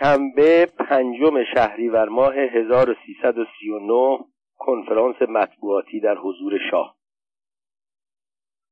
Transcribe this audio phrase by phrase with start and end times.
[0.00, 4.18] شنبه پنجم شهریور ماه 1339
[4.58, 6.96] کنفرانس مطبوعاتی در حضور شاه.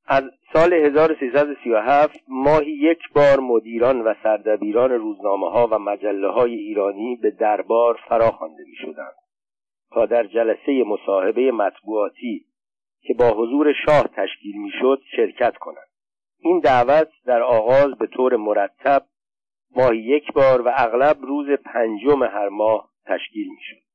[0.06, 7.16] از سال 1337 ماهی یک بار مدیران و سردبیران روزنامه ها و مجله های ایرانی
[7.16, 9.14] به دربار فراخوانده می شدند
[9.90, 12.44] تا در جلسه مصاحبه مطبوعاتی
[13.02, 15.88] که با حضور شاه تشکیل می شد شرکت کنند.
[16.38, 19.02] این دعوت در آغاز به طور مرتب
[19.76, 23.88] ماهی یک بار و اغلب روز پنجم هر ماه تشکیل می شد.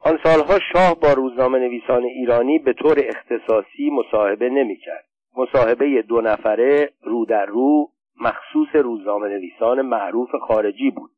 [0.00, 5.04] آن سالها شاه با روزنامه نویسان ایرانی به طور اختصاصی مصاحبه نمی کرد.
[5.36, 7.90] مصاحبه دو نفره رو در رو
[8.20, 11.10] مخصوص روزنامه نویسان معروف خارجی بود.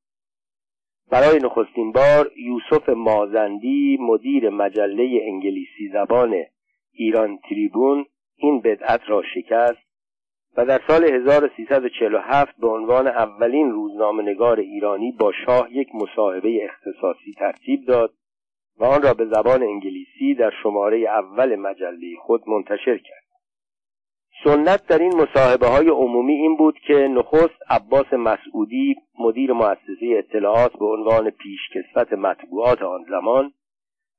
[1.11, 6.35] برای نخستین بار یوسف مازندی مدیر مجله انگلیسی زبان
[6.93, 9.86] ایران تریبون این بدعت را شکست
[10.57, 17.85] و در سال 1347 به عنوان اولین روزنامهنگار ایرانی با شاه یک مصاحبه اختصاصی ترتیب
[17.87, 18.15] داد
[18.79, 23.27] و آن را به زبان انگلیسی در شماره اول مجله خود منتشر کرد.
[24.45, 30.73] سنت در این مصاحبه های عمومی این بود که نخست عباس مسعودی مدیر مؤسسه اطلاعات
[30.73, 33.53] به عنوان پیشکسوت مطبوعات آن زمان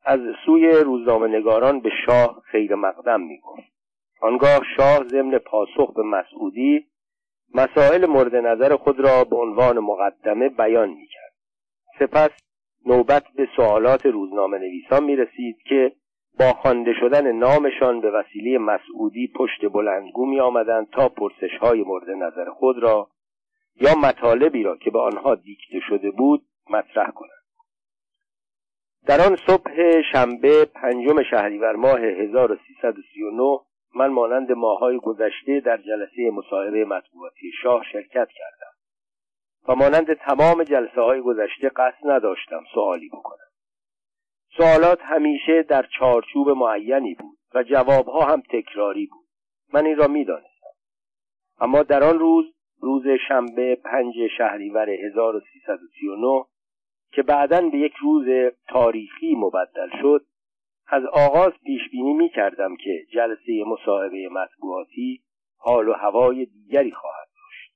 [0.05, 3.76] از سوی روزنامه نگاران به شاه خیر مقدم می گفت
[4.21, 6.87] آنگاه شاه ضمن پاسخ به مسعودی
[7.55, 11.33] مسائل مورد نظر خود را به عنوان مقدمه بیان می کرد.
[11.99, 12.29] سپس
[12.85, 15.91] نوبت به سوالات روزنامه نویسان می رسید که
[16.39, 22.09] با خوانده شدن نامشان به وسیله مسعودی پشت بلندگو می آمدند تا پرسش های مورد
[22.09, 23.09] نظر خود را
[23.81, 27.31] یا مطالبی را که به آنها دیکته شده بود مطرح کنند.
[29.05, 33.59] در آن صبح شنبه پنجم شهریور ماه 1339
[33.95, 38.77] من مانند ماهای گذشته در جلسه مصاحبه مطبوعاتی شاه شرکت کردم
[39.67, 43.47] و مانند تمام جلسه های گذشته قصد نداشتم سوالی بکنم.
[44.57, 49.27] سوالات همیشه در چارچوب معینی بود و جوابها هم تکراری بود.
[49.73, 50.67] من این را می‌دانستم.
[51.59, 52.45] اما در آن روز
[52.81, 56.45] روز شنبه پنج شهریور 1339
[57.11, 60.25] که بعدا به یک روز تاریخی مبدل شد
[60.89, 65.21] از آغاز پیش بینی می کردم که جلسه مصاحبه مطبوعاتی
[65.57, 67.73] حال و هوای دیگری خواهد داشت.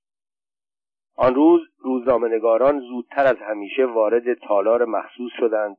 [1.16, 5.78] آن روز روزنامهنگاران زودتر از همیشه وارد تالار مخصوص شدند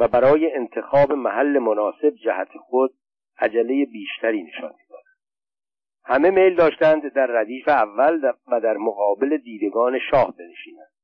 [0.00, 2.94] و برای انتخاب محل مناسب جهت خود
[3.38, 5.16] عجله بیشتری نشان می‌دادند.
[6.04, 10.95] همه میل داشتند در ردیف اول و در مقابل دیدگان شاه بنشینند.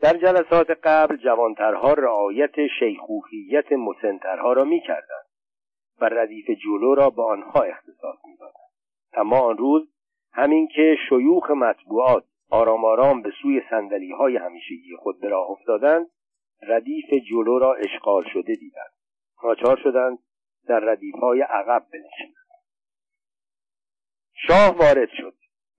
[0.00, 5.26] در جلسات قبل جوانترها رعایت شیخوخیت مسنترها را می‌کردند
[6.00, 8.70] و ردیف جلو را به آنها اختصاص می‌دادند.
[9.12, 9.88] اما آن روز
[10.32, 16.06] همین که شیوخ مطبوعات آرام آرام به سوی سندلی های همیشگی خود به راه افتادند
[16.62, 18.92] ردیف جلو را اشغال شده دیدند.
[19.44, 20.18] ناچار شدند
[20.68, 22.46] در ردیف های عقب بنشینند.
[24.34, 25.34] شاه وارد شد.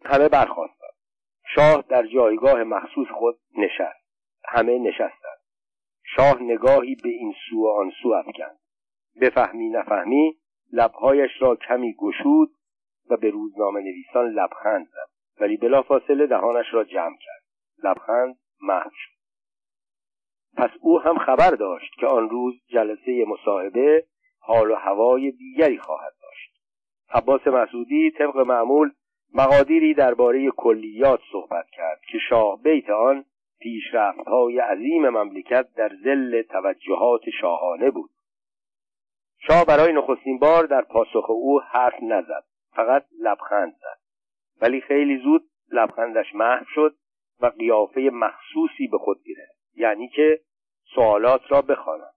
[0.06, 0.94] همه برخواستند
[1.56, 3.97] شاه در جایگاه مخصوص خود نشست.
[4.48, 5.38] همه نشستند.
[6.16, 8.60] شاه نگاهی به این سو و آن سو افکند.
[9.22, 10.38] بفهمی نفهمی
[10.74, 12.50] لبهایش را کمی گشود
[13.10, 15.42] و به روزنامه نویسان لبخند زد.
[15.42, 17.44] ولی بلافاصله دهانش را جمع کرد.
[17.84, 19.18] لبخند محو شد.
[20.58, 24.06] پس او هم خبر داشت که آن روز جلسه مصاحبه
[24.40, 26.62] حال و هوای دیگری خواهد داشت.
[27.10, 28.92] عباس مسعودی طبق معمول
[29.34, 33.26] مقادیری درباره کلیات صحبت کرد که شاه بیت آن
[33.60, 38.10] پیشرفتهای عظیم مملکت در زل توجهات شاهانه بود.
[39.48, 42.44] شاه برای نخستین بار در پاسخ او حرف نزد
[42.76, 44.00] فقط لبخند زد.
[44.62, 46.96] ولی خیلی زود لبخندش محو شد
[47.42, 50.40] و قیافه مخصوصی به خود گرفت یعنی که
[50.96, 52.12] سوالات را بخوانم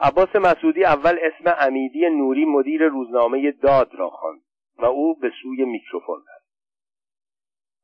[0.00, 4.40] عباس مسعودی اول اسم امیدی نوری مدیر روزنامه داد را خواند
[4.78, 6.39] و او به سوی میکروفون رفت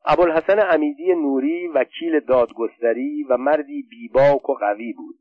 [0.06, 5.14] ابوالحسن امیدی نوری وکیل دادگستری و مردی بیباک و قوی بود.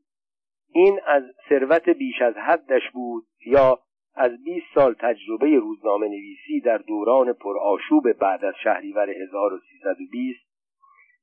[0.72, 3.78] این از ثروت بیش از حدش بود یا
[4.14, 10.46] از 20 سال تجربه روزنامه نویسی در دوران پرآشوب بعد از شهریور 1320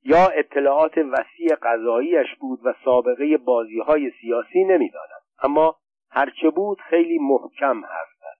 [0.04, 5.76] یا اطلاعات وسیع قضاییش بود و سابقه بازی های سیاسی نمی‌دانم اما
[6.10, 8.38] هرچه بود خیلی محکم حرف زد.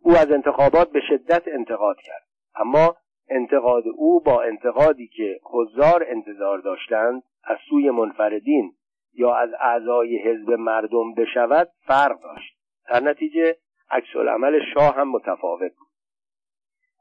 [0.00, 2.26] او از انتخابات به شدت انتقاد کرد.
[2.54, 2.96] اما
[3.32, 8.72] انتقاد او با انتقادی که حضار انتظار داشتند از سوی منفردین
[9.14, 12.56] یا از اعضای حزب مردم بشود فرق داشت.
[12.88, 13.56] در نتیجه
[13.90, 15.88] عکس عمل شاه هم متفاوت بود.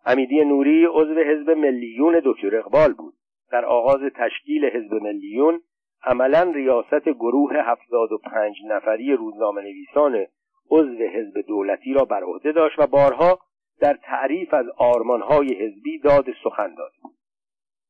[0.05, 3.13] حمیدی نوری عضو حزب ملیون دکتر اقبال بود.
[3.51, 5.61] در آغاز تشکیل حزب ملیون
[6.03, 10.25] عملا ریاست گروه هفتاد و پنج نفری روزنامه نویسان
[10.71, 13.39] عضو حزب دولتی را بر عهده داشت و بارها
[13.81, 16.91] در تعریف از آرمانهای حزبی داد سخن داد.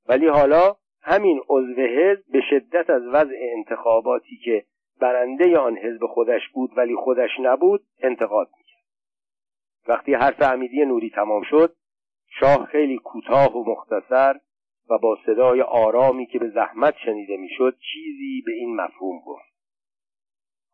[0.07, 4.65] ولی حالا همین عضو حزب به شدت از وضع انتخاباتی که
[5.01, 8.83] برنده آن حزب خودش بود ولی خودش نبود انتقاد می‌کرد.
[9.87, 11.75] وقتی حرف امیدی نوری تمام شد
[12.39, 14.35] شاه خیلی کوتاه و مختصر
[14.89, 19.50] و با صدای آرامی که به زحمت شنیده می‌شد چیزی به این مفهوم گفت.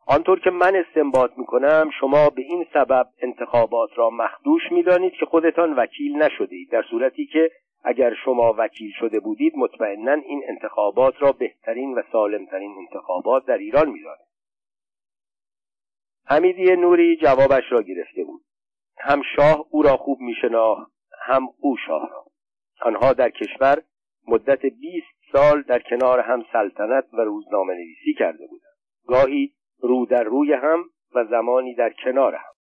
[0.10, 5.74] آنطور که من استنباط می‌کنم شما به این سبب انتخابات را مخدوش می‌دانید که خودتان
[5.74, 7.52] وکیل نشدید در صورتی که
[7.84, 13.90] اگر شما وکیل شده بودید مطمئنا این انتخابات را بهترین و سالمترین انتخابات در ایران
[13.90, 14.28] می‌دانید.
[16.26, 18.42] حمیدی نوری جوابش را گرفته بود.
[18.98, 22.26] هم شاه او را خوب میشناخت هم او شاه را.
[22.82, 23.82] آنها در کشور
[24.28, 28.78] مدت 20 سال در کنار هم سلطنت و روزنامه نویسی کرده بودند.
[29.08, 30.84] گاهی رو در روی هم
[31.16, 32.54] و زمانی در کنار هم.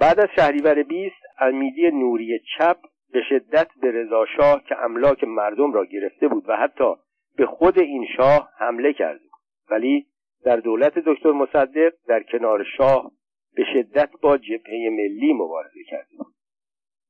[0.00, 2.76] بعد از شهریور 20 امیدی نوری چپ
[3.12, 6.94] به شدت به رضا شاه که املاک مردم را گرفته بود و حتی
[7.36, 9.30] به خود این شاه حمله بود
[9.70, 10.06] ولی
[10.44, 13.10] در دولت دکتر مصدق در کنار شاه
[13.54, 16.34] به شدت با جبهه ملی مبارزه بود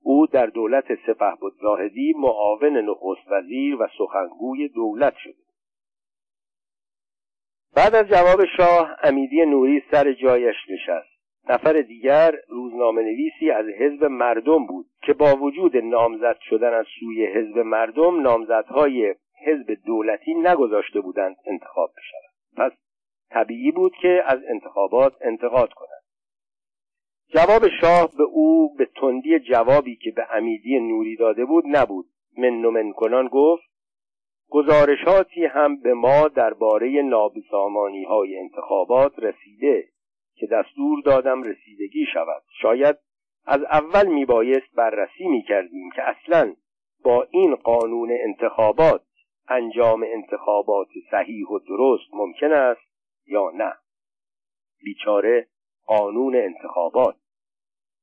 [0.02, 5.34] او در دولت سپه بود زاهدی معاون نخست وزیر و سخنگوی دولت شد
[7.76, 11.14] بعد از جواب شاه امیدی نوری سر جایش نشست.
[11.48, 17.26] نفر دیگر روزنامه نویسی از حزب مردم بود که با وجود نامزد شدن از سوی
[17.26, 19.14] حزب مردم نامزدهای
[19.46, 22.34] حزب دولتی نگذاشته بودند انتخاب بشود.
[22.56, 22.78] پس
[23.30, 26.04] طبیعی بود که از انتخابات انتقاد کنند.
[27.34, 32.06] جواب شاه به او به تندی جوابی که به امیدی نوری داده بود نبود.
[32.38, 33.73] من و من کنان گفت
[34.54, 39.88] گزارشاتی هم به ما درباره نابسامانی های انتخابات رسیده
[40.34, 42.42] که دستور دادم رسیدگی شود.
[42.60, 42.96] شاید
[43.46, 46.54] از اول میبایست بررسی می‌کردیم که اصلا
[47.04, 49.02] با این قانون انتخابات
[49.48, 52.88] انجام انتخابات صحیح و درست ممکن است
[53.26, 53.72] یا نه.
[54.84, 55.48] بیچاره
[55.86, 57.16] قانون انتخابات.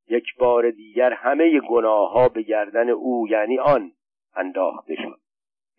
[0.09, 3.92] یک بار دیگر همه گناه ها به گردن او یعنی آن
[4.36, 5.20] انداخته شد.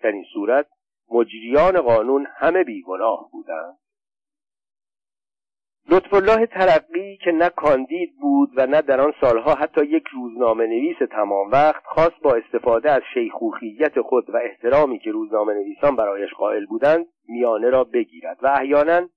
[0.03, 0.67] در این صورت
[1.11, 3.79] مجریان قانون همه بیگناه بودند.
[5.91, 10.67] لطف الله ترقی که نه کاندید بود و نه در آن سالها حتی یک روزنامه
[10.67, 16.31] نویس تمام وقت خواست با استفاده از شیخوخیت خود و احترامی که روزنامه نویسان برایش
[16.35, 19.09] قائل بودند میانه را بگیرد و احیانا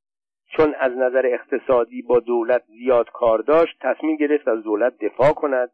[0.57, 5.71] چون از نظر اقتصادی با دولت زیاد کار داشت تصمیم گرفت از دولت دفاع کند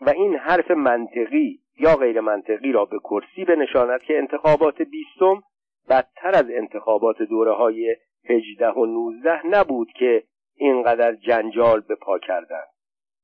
[0.00, 5.42] و این حرف منطقی یا غیر منطقی را به کرسی بنشاند که انتخابات بیستم
[5.88, 10.24] بدتر از انتخابات دوره های هجده و نوزده نبود که
[10.56, 12.68] اینقدر جنجال به پا کردند.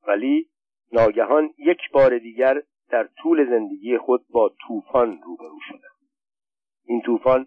[0.09, 0.49] ولی
[0.93, 6.11] ناگهان یک بار دیگر در طول زندگی خود با طوفان روبرو شدند.
[6.85, 7.47] این طوفان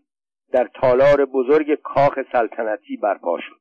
[0.51, 3.59] در تالار بزرگ کاخ سلطنتی برپا شد.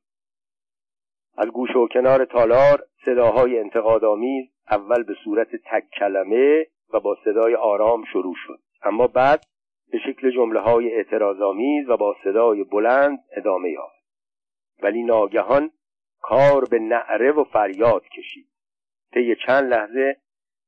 [1.37, 7.55] از گوش و کنار تالار صداهای انتقادآمیز اول به صورت تک کلمه و با صدای
[7.55, 8.59] آرام شروع شد.
[8.83, 9.43] اما بعد
[9.91, 13.99] به شکل جمله های اعتراضآمیز و با صدای بلند ادامه یافت.
[14.83, 15.71] ولی ناگهان
[16.21, 18.49] کار به نعره و فریاد کشید.
[19.13, 20.17] طی چند لحظه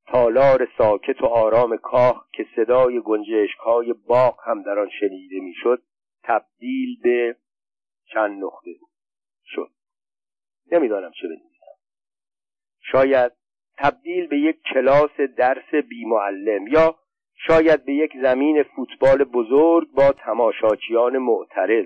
[0.08, 5.84] تالار ساکت و آرام کاخ که صدای گنجشک های باغ هم در آن شنیده می‌شد
[6.24, 7.36] تبدیل به
[8.14, 8.72] چند نقطه
[9.46, 9.72] شد.
[10.72, 11.52] نمی‌دانم چه بنویسم
[12.80, 13.41] شاید
[13.82, 16.96] تبدیل به یک کلاس درس بیمعلم یا
[17.48, 21.86] شاید به یک زمین فوتبال بزرگ با تماشاچیان معترض.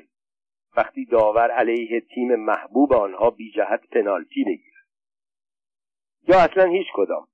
[0.78, 4.86] وقتی داور علیه تیم محبوب آنها بی جهت پنالتی بگیرد
[6.28, 7.28] یا اصلا هیچ کدام.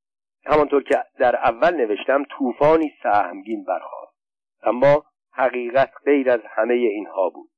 [0.46, 4.18] همانطور که در اول نوشتم طوفانی سهمگین برخواست
[4.64, 7.50] اما حقیقت غیر از همه اینها بود.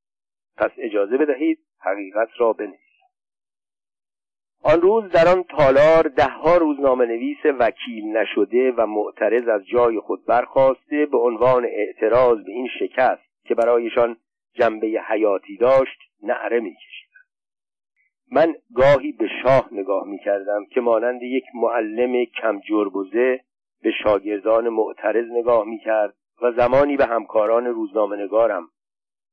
[0.58, 2.83] پس اجازه بدهید حقیقت را بنویسم.
[4.66, 10.26] آن روز در آن تالار دهها روزنامه نویس وکیل نشده و معترض از جای خود
[10.26, 14.18] برخواسته به عنوان اعتراض به این شکست که برایشان
[14.54, 17.14] جنبه حیاتی داشت نعره میکشیدند.
[18.32, 23.40] من گاهی به شاه نگاه می‌کردم که مانند یک معلم کم جربوزه
[23.82, 28.70] به شاگردان معترض نگاه می‌کرد و زمانی به همکاران روزنامه نگارم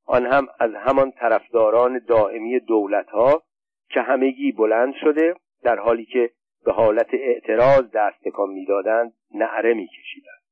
[0.07, 3.43] آن هم از همان طرفداران دائمی دولت ها
[3.91, 6.31] که همگی بلند شده در حالی که
[6.65, 10.43] به حالت اعتراض دست تکان می‌دادند نعره میکشیدند.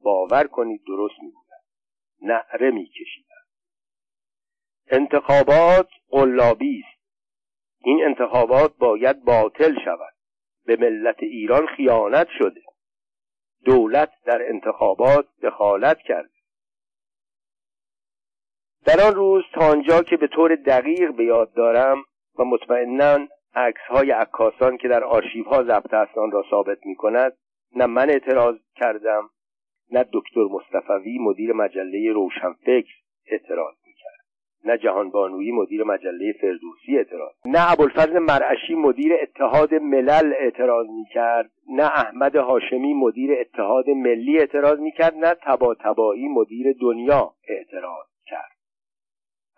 [0.00, 1.44] باور کنید درست می‌گویم.
[2.22, 3.46] نعره میکشیدند.
[4.90, 7.04] انتخابات قلابی است.
[7.84, 10.14] این انتخابات باید باطل شود.
[10.66, 12.60] به ملت ایران خیانت شده.
[13.64, 16.30] دولت در انتخابات دخالت کرد
[18.84, 22.04] در آن روز تا آنجا که به طور دقیق به یاد دارم
[22.38, 27.32] و مطمئنا عکس های عکاسان که در آرشیو ها ضبط آن را ثابت می کند
[27.76, 29.30] نه من اعتراض کردم
[29.92, 32.94] نه دکتر مصطفوی مدیر مجله روشنفکر
[33.26, 34.24] اعتراض می‌کرد.
[34.64, 37.32] نه جهانبانویی مدیر مجله فردوسی اعتراض.
[37.46, 41.50] نه ابوالفضل مرعشی مدیر اتحاد ملل اعتراض می‌کرد.
[41.68, 45.14] نه احمد هاشمی مدیر اتحاد ملی اعتراض می‌کرد.
[45.14, 48.54] نه تبا تبایی مدیر دنیا اعتراض کرد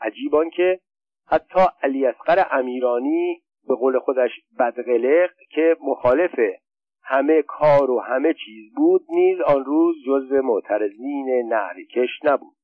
[0.01, 0.81] عجیبان که
[1.27, 6.41] حتی علی اصغر امیرانی به قول خودش بدقلق که مخالف
[7.03, 12.57] همه کار و همه چیز بود نیز آن روز جزو معترضین نعرکش نبود.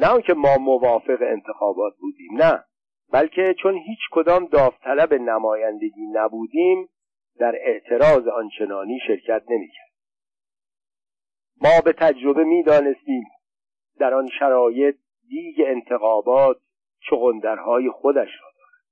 [0.00, 2.64] نه آنکه ما موافق انتخابات بودیم نه
[3.12, 6.88] بلکه چون هیچ کدام داوطلب نمایندگی نبودیم
[7.38, 9.92] در اعتراض آنچنانی شرکت نمی‌کرد.
[11.60, 13.24] ما به تجربه می‌دانستیم
[13.98, 14.96] در آن شرایط
[15.28, 16.56] دیگ انتخابات
[17.10, 18.84] چغندرهای خودش را دارد.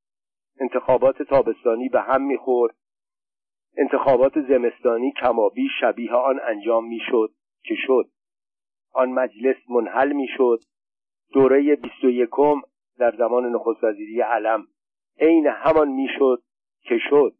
[0.60, 2.74] انتخابات تابستانی به هم می‌خورد.
[3.76, 8.10] انتخابات زمستانی کمابی شبیه آن انجام می‌شد که شد.
[8.92, 10.60] آن مجلس منحل می‌شد.
[11.32, 12.60] دوره بیست و یکم
[12.98, 14.66] در زمان نخست وزیری علم
[15.20, 16.42] عین همان می‌شد
[16.82, 17.34] که شد.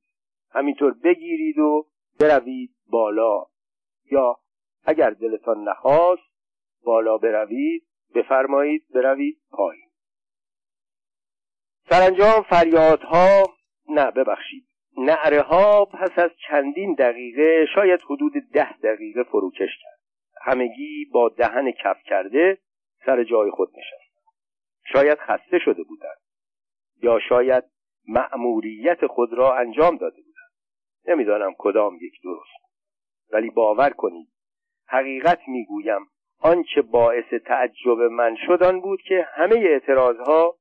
[0.51, 1.87] همینطور بگیرید و
[2.21, 3.47] بروید بالا.
[4.11, 4.37] یا
[4.85, 6.31] اگر دلتان نخواست
[6.85, 9.90] بالا بروید بفرمایید بروید پایین.
[11.91, 13.55] سرانجام فریادها
[13.89, 14.67] نه ببخشید
[14.99, 20.01] نعره ها پس از چندین دقیقه شاید حدود ده دقیقه فروکش کرد.
[20.43, 22.59] همگی با دهن کف کرده
[23.07, 24.15] سر جای خود نشست
[24.93, 26.19] شاید خسته شده بودند
[27.03, 27.65] یا شاید
[28.09, 30.51] مأموریت خود را انجام داده بودند.
[31.09, 32.75] نمی‌دانم کدام یک درست.
[33.33, 34.29] ولی باور کنید
[34.87, 36.07] حقیقت می‌گویم
[36.41, 40.60] آنچه باعث تعجب من شد آن بود که همه اعتراضها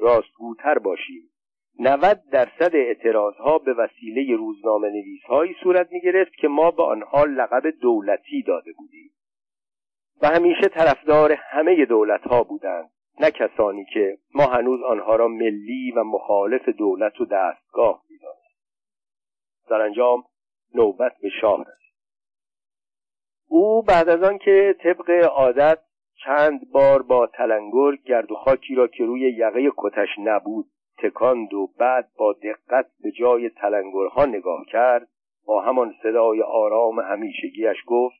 [0.00, 1.30] راستگوتر باشیم.
[1.78, 6.82] 90 درصد اعتراض ها به وسیله روزنامه نویس هایی صورت می گرفت که ما به
[6.82, 9.10] آنها لقب دولتی داده بودیم.
[10.22, 12.90] و همیشه طرفدار همه دولت ها بودند
[13.20, 18.50] نه کسانی که ما هنوز آنها را ملی و مخالف دولت و دستگاه می‌دانیم.
[19.68, 20.24] سرانجام
[20.74, 21.94] نوبت به شاه رسید.
[23.48, 25.78] او بعد از آن که طبق عادت
[26.24, 30.66] چند بار با تلنگر گرد و خاکی را که روی یقه کتش نبود
[30.98, 35.08] تکاند و بعد با دقت به جای تلنگرها نگاه کرد
[35.46, 38.16] با همان صدای آرام همیشگیش گفت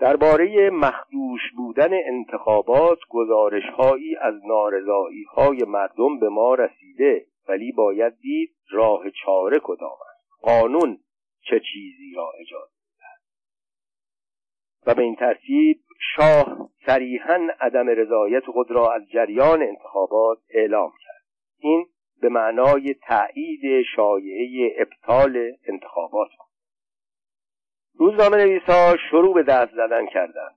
[0.00, 8.50] درباره مخدوش بودن انتخابات گزارشهایی از نارضایی های مردم به ما رسیده ولی باید دید
[8.70, 10.42] راه چاره کدام است.
[10.42, 10.98] قانون
[11.40, 12.79] چه چیزی را اجازه
[14.86, 15.80] و به این ترتیب
[16.16, 21.24] شاه صریحا عدم رضایت خود را از جریان انتخابات اعلام کرد.
[21.58, 21.86] این
[22.20, 26.50] به معنای تایید شایعه ابطال انتخابات بود.
[27.94, 30.56] روزنامه نویسها شروع به دست زدن کردند.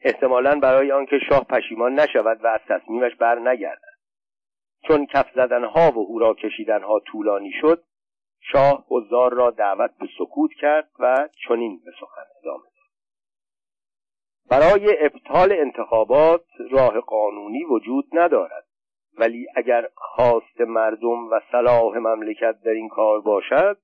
[0.00, 3.90] احتمالا برای آنکه شاه پشیمان نشود و از تصمیمش بر نگردد.
[4.88, 7.84] چون کف زدنها و هورا کشیدنها طولانی شد
[8.40, 12.79] شاه حضار را دعوت به سکوت کرد و چنین به سخن ادامه داد.
[14.50, 18.66] برای ابطال انتخابات راه قانونی وجود ندارد.
[19.18, 23.78] ولی اگر خواست مردم و صلاح مملکت در این کار باشد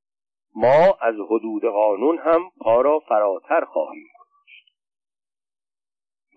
[0.55, 4.67] ما از حدود قانون هم پا را فراتر خواهیم گذاشت.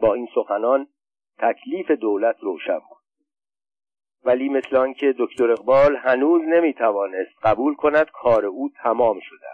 [0.02, 0.88] با این سخنان
[1.38, 3.00] تکلیف دولت روشن بود.
[4.24, 9.48] ولی مثل آنکه دکتر اقبال هنوز نمی‌توانست قبول کند کار او تمام شده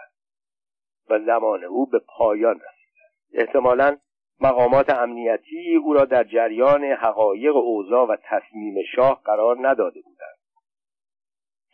[1.10, 3.98] و زمان او به پایان رسیده احتمالا
[4.40, 10.38] مقامات امنیتی او را در جریان حقایق اوضاع و تصمیم شاه قرار نداده بودند.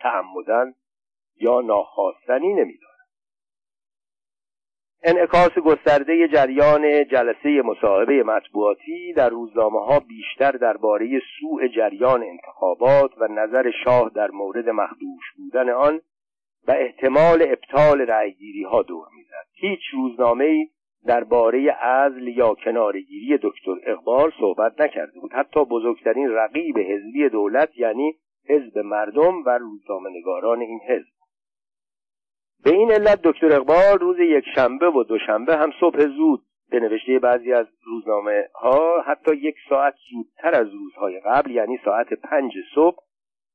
[0.00, 0.74] تعمدن
[1.40, 2.92] یا ناخواستنی نمیدارد
[5.04, 13.28] انعکاس گسترده جریان جلسه مصاحبه مطبوعاتی در روزنامه ها بیشتر درباره سوء جریان انتخابات و
[13.30, 16.00] نظر شاه در مورد مخدوش بودن آن
[16.68, 19.46] و احتمال ابطال رأیگیری ها دور می‌زد.
[19.52, 20.68] هیچ روزنامه
[21.06, 25.32] درباره عزل یا کنارگیری دکتر اقبال صحبت نکرده بود.
[25.32, 28.14] حتی بزرگترین رقیب حزبی دولت یعنی
[28.48, 31.12] حزب مردم و روزنامهنگاران این حزب.
[32.64, 37.18] به این علت دکتر اقبال روز یک شنبه و دوشنبه هم صبح زود به نوشته
[37.18, 42.96] بعضی از روزنامه ها حتی یک ساعت زودتر از روزهای قبل یعنی ساعت پنج صبح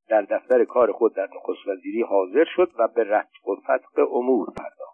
[0.09, 4.47] در دفتر کار خود در نخست وزیری حاضر شد و به رتق و فتق امور
[4.57, 4.86] پرداخت.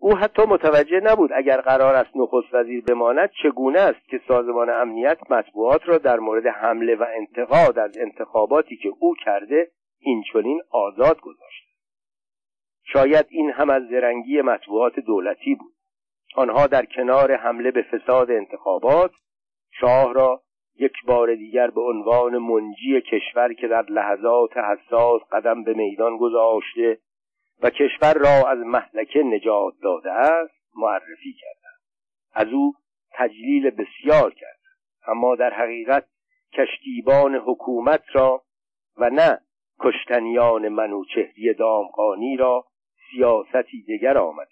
[0.00, 5.18] او حتی متوجه نبود اگر قرار است نخست وزیر بماند چگونه است که سازمان امنیت
[5.30, 11.20] مطبوعات را در مورد حمله و انتقاد از انتخاباتی که او کرده این چنین آزاد
[11.20, 11.66] گذاشت.
[12.84, 15.72] شاید این هم از زرنگی مطبوعات دولتی بود.
[16.36, 19.10] آنها در کنار حمله به فساد انتخابات
[19.80, 20.42] شاه را
[20.78, 26.98] یک بار دیگر به عنوان منجی کشور که در لحظات حساس قدم به میدان گذاشته
[27.62, 31.80] و کشور را از محلکه نجات داده است معرفی کردند.
[32.32, 32.74] از او
[33.12, 34.60] تجلیل بسیار کرد
[35.06, 36.06] اما در حقیقت
[36.52, 38.42] کشتیبان حکومت را
[38.96, 39.40] و نه
[39.80, 42.64] کشتنیان منوچهری دامقانی را
[43.10, 44.50] سیاستی دیگر آمده.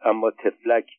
[0.00, 0.90] اما تفلک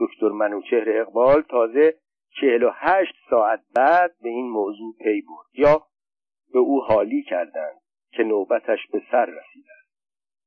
[0.00, 1.94] دکتر منوچهر اقبال تازه
[2.40, 5.46] چهل و هشت ساعت بعد به این موضوع پی برد.
[5.52, 5.86] یا
[6.52, 7.80] به او حالی کردند
[8.12, 9.73] که نوبتش به سر رسیده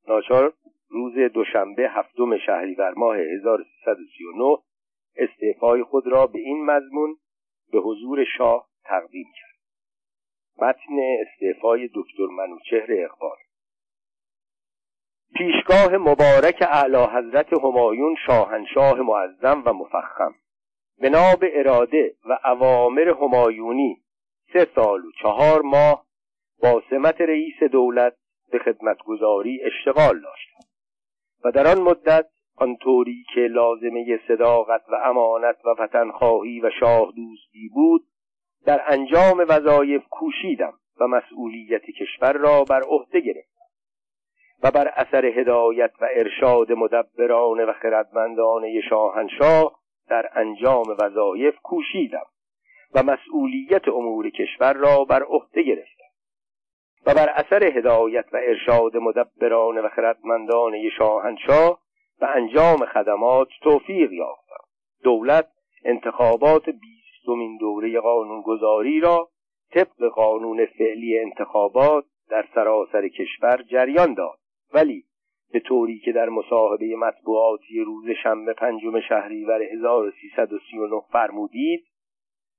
[0.07, 0.53] ناچار
[0.89, 4.57] روز دوشنبه هفتم شهریور ماه 1339
[5.15, 7.17] استعفای خود را به این مضمون
[7.71, 9.57] به حضور شاه تقدیم کرد.
[10.61, 13.37] متن استعفای دکتر منوچهر اقبال.
[15.35, 20.35] پیشگاه مبارک اعلی حضرت همایون شاهنشاه معظم و مفخم.
[20.99, 21.09] به
[21.59, 24.01] اراده و اوامر همایونی
[24.53, 26.05] سه سال و چهار ماه
[26.63, 28.13] با سمت رئیس دولت
[28.51, 30.59] به خدمتگذاری اشتغال داشتم
[31.45, 32.25] و در آن مدت
[32.57, 38.01] آنطوری که لازمه صداقت و امانت و وطنخواهی و شاه دوستی بود
[38.65, 43.57] در انجام وظایف کوشیدم و مسئولیت کشور را بر عهده گرفتم
[44.63, 52.25] و بر اثر هدایت و ارشاد مدبران و خردمندان شاهنشاه در انجام وظایف کوشیدم
[52.95, 56.07] و مسئولیت امور کشور را بر عهده گرفتم.
[57.08, 61.80] و بر اثر هدایت و ارشاد مدبران و خردمندان شاهنشاه
[62.20, 64.63] به انجام خدمات توفیق یافتم.
[65.04, 65.48] دولت
[65.86, 69.30] انتخابات بیستمین دوره قانونگذاری را
[69.74, 74.38] طبق قانون فعلی انتخابات در سراسر کشور جریان داد.
[74.74, 75.04] ولی
[75.54, 81.86] به طوری که در مصاحبه مطبوعاتی روز شنبه پنجم شهریور 1339 فرمودید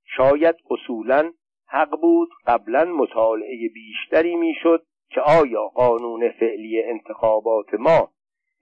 [0.05, 1.31] شاید اصولا
[1.71, 8.09] حق بود قبلا مطالعه بیشتری می‌شد که آیا قانون فعلی انتخابات ما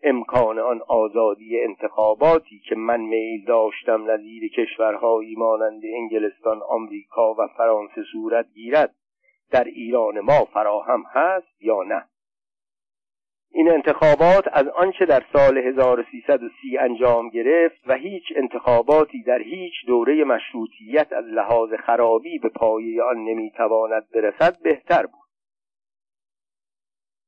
[0.04, 8.04] امکان آن آزادی انتخاباتی که من میل داشتم نظیر کشورهایی مانند انگلستان آمریکا و فرانسه
[8.12, 8.96] صورت گیرد
[9.52, 12.06] در ایران ما فراهم هست یا نه؟
[13.52, 20.24] این انتخابات از آنچه در سال 1330 انجام گرفت و هیچ انتخاباتی در هیچ دوره
[20.24, 25.28] مشروطیت از لحاظ خرابی به پایه آن نمی‌تواند برسد بهتر بود.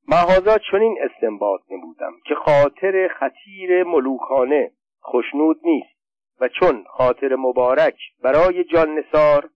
[0.08, 4.72] محاذا چنین استنباط نمودم که خاطر خطیر ملوکانه
[5.06, 6.00] خشنود نیست
[6.42, 9.50] و چون خاطر مبارک برای جان نسار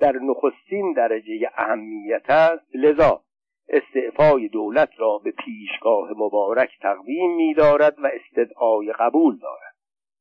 [0.00, 3.22] در نخستین درجه اهمیت است لذا
[3.70, 9.74] استعفای دولت را به پیشگاه مبارک تقدیم می دارد و استدعای قبول دارد.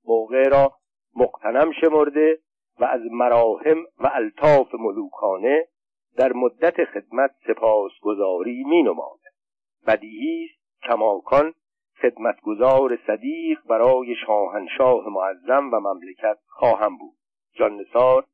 [0.06, 0.74] موقع را
[1.16, 2.40] مقتنم شمرده
[2.80, 5.68] و از مراهم و الطاف ملوکانه
[6.18, 9.20] در مدت خدمت سپاسگزاری می نماد
[9.88, 10.50] بدیهی
[10.84, 11.54] کماکان
[12.02, 17.16] خدمتگزار صدیق برای شاهنشاه معظم و مملکت خواهم بود.
[17.54, 18.26] جان نثار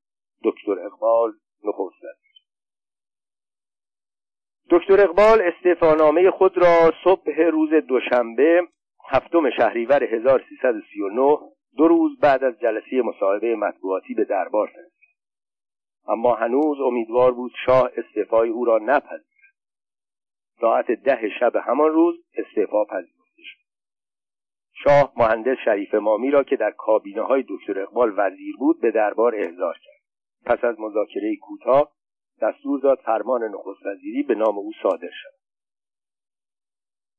[0.43, 2.24] دکتر اقبال نخست
[4.69, 8.67] دکتر اقبال استعفانامه خود را صبح روز دوشنبه
[9.09, 11.37] هفتم شهریور 1339
[11.77, 14.91] دو روز بعد از جلسه مصاحبه مطبوعاتی به دربار فرستاد.
[16.07, 19.55] اما هنوز امیدوار بود شاه استعفای او را نپذیرد.
[20.61, 23.65] ساعت ده شب همان روز استعفا پذیرفته شد.
[24.73, 29.35] شاه مهندس شریف مامی را که در کابینه های دکتر اقبال وزیر بود به دربار
[29.35, 30.01] احضار کرد.
[30.45, 31.91] پس از مذاکره کوتاه
[32.41, 35.35] دستور داد فرمان نخست وزیری به نام او صادر شد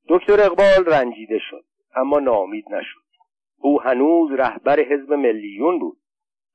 [0.08, 1.64] دکتر اقبال رنجیده شد
[1.96, 3.06] اما ناامید نشد.
[3.58, 5.98] او هنوز رهبر حزب ملیون بود.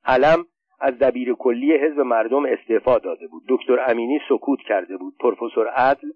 [0.04, 0.46] علم
[0.80, 3.42] از دبیر کلی حزب مردم استعفا داده بود.
[3.48, 5.14] دکتر امینی سکوت کرده بود.
[5.20, 6.08] پروفسور عدل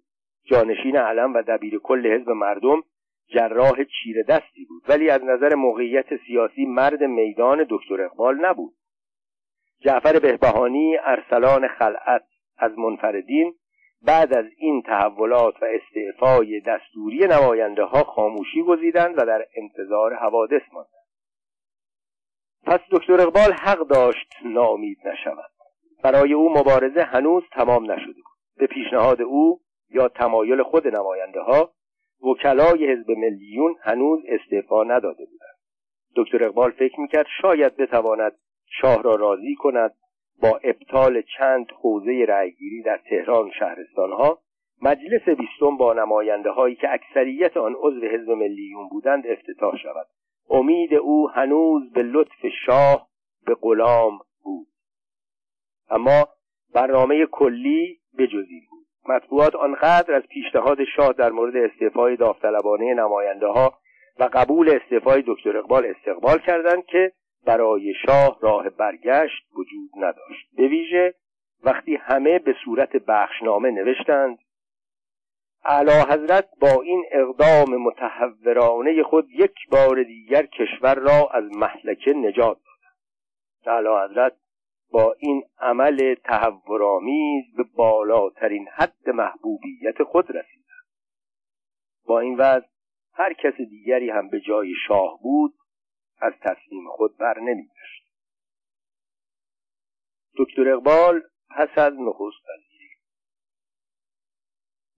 [0.44, 2.82] جانشین علم و دبیر کل حزب مردم
[3.28, 4.82] جراح چیره دستی بود.
[4.88, 8.74] ولی از نظر موقعیت سیاسی مرد میدان دکتر اقبال نبود.
[9.80, 12.26] جعفر بهبهانی ارسلان خلعت
[12.58, 13.54] از منفردین
[14.02, 20.62] بعد از این تحولات و استعفای دستوری نماینده ها خاموشی گزیدند و در انتظار حوادث
[20.72, 21.06] ماندند.
[22.66, 25.50] پس دکتر اقبال حق داشت نامید نشود.
[26.04, 28.36] برای او مبارزه هنوز تمام نشده بود.
[28.56, 31.72] به پیشنهاد او یا تمایل خود نماینده ها
[32.22, 35.56] وکلای حزب ملیون هنوز استعفا نداده بودند.
[36.16, 38.32] دکتر اقبال فکر می‌کرد شاید بتواند
[38.80, 39.94] شاه را راضی کند
[40.42, 44.38] با ابطال چند حوزه رأیگیری در تهران و شهرستانها
[44.82, 50.06] مجلس بیستم با نماینده هایی که اکثریت آن عضو حزب ملیون بودند افتتاح شود.
[50.50, 53.08] امید او هنوز به لطف شاه
[53.46, 54.66] به غلام بود.
[55.90, 56.28] اما
[56.74, 58.86] برنامه کلی بجز بود.
[59.08, 63.74] مطبوعات آنقدر از پیشنهاد شاه در مورد استعفای داوطلبانه نماینده ها
[64.18, 67.12] و قبول استعفای دکتر اقبال استقبال کردند که
[67.46, 70.48] برای شاه راه برگشت وجود نداشت.
[70.56, 71.14] به ویژه
[71.64, 74.38] وقتی همه به صورت بخشنامه نوشتند
[75.64, 82.58] اعلی حضرت با این اقدام متحورانه خود یک بار دیگر کشور را از محلکه نجات
[82.58, 82.96] دادند.
[83.66, 84.36] اعلی حضرت
[84.90, 90.86] با این عمل تحورآمیز به بالاترین حد محبوبیت خود رسیدند.
[92.06, 92.66] با این وضع
[93.14, 95.54] هر کس دیگری هم به جای شاه بود
[96.20, 98.06] از تصمیم خود بر نمیگشت.
[100.38, 102.76] دکتر اقبال پس از نخست وزیری.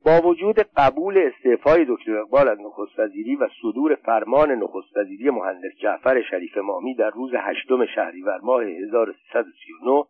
[0.05, 5.73] با وجود قبول استعفای دکتر اقبال از نخست وزیری و صدور فرمان نخست وزیری مهندس
[5.83, 10.05] جعفر شریف مامی در روز هشتم شهریور ماه 1339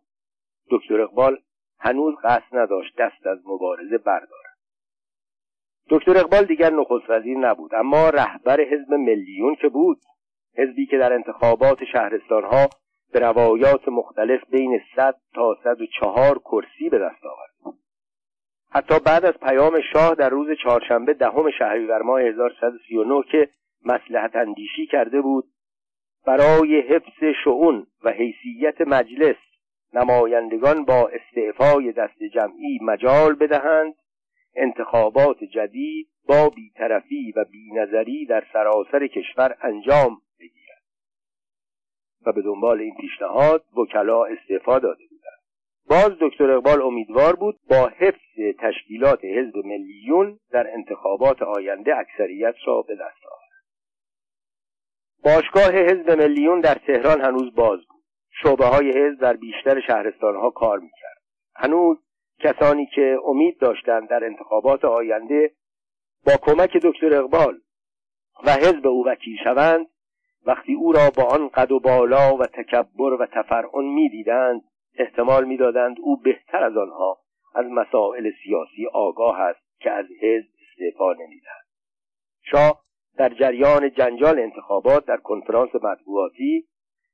[0.71, 1.37] دکتر اقبال
[1.79, 4.57] هنوز قصد نداشت دست از مبارزه بردارد.
[5.89, 9.97] دکتر اقبال دیگر نخست وزیر نبود اما رهبر حزب ملیون که بود.
[10.57, 12.69] حزبی که در انتخابات شهرستانها
[13.13, 17.75] به روایات مختلف بین 100 تا 104 کرسی به دست آورد.
[18.71, 23.49] حتی بعد از پیام شاه در روز چهارشنبه دهم شهریور ماه 1339 که
[23.85, 25.45] مسلحت اندیشی کرده بود
[26.25, 29.35] برای حفظ شعون و حیثیت مجلس
[29.93, 33.93] نمایندگان با استعفای دست جمعی مجال بدهند
[34.55, 40.17] انتخابات جدید با بیطرفی و بینظری در سراسر کشور انجام
[42.25, 45.39] و به دنبال این پیشنهاد وکلا استعفا داده بودند.
[45.89, 52.81] باز دکتر اقبال امیدوار بود با حفظ تشکیلات حزب ملیون در انتخابات آینده اکثریت را
[52.81, 53.49] به دست آورد.
[55.23, 58.03] باشگاه حزب ملیون در تهران هنوز باز بود.
[58.43, 61.21] شعبه های حزب در بیشتر شهرستانها کار می‌کرد.
[61.55, 61.97] هنوز
[62.39, 65.51] کسانی که امید داشتند در انتخابات آینده
[66.25, 67.59] با کمک دکتر اقبال
[68.45, 69.87] و حزب او وکیل شوند
[70.45, 74.61] وقتی او را با آن قد و بالا و تکبر و تفرعن می‌دیدند
[74.97, 77.17] احتمال می‌دادند او بهتر از آنها
[77.55, 81.65] از مسائل سیاسی آگاه است که از حزب استعفا نمی‌دهد.
[82.41, 82.81] شاه
[83.17, 86.67] در جریان جنجال انتخابات در کنفرانس مطبوعاتی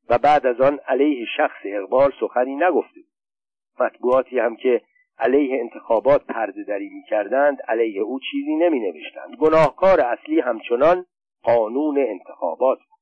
[0.10, 3.02] و بعد از آن علیه شخص اقبال سخنی نگفته
[3.80, 4.82] مطبوعاتی هم که
[5.20, 11.06] علیه انتخابات پرده دری می کردند علیه او چیزی نمی نوشتند گناهکار اصلی همچنان
[11.44, 12.95] قانون انتخابات بود.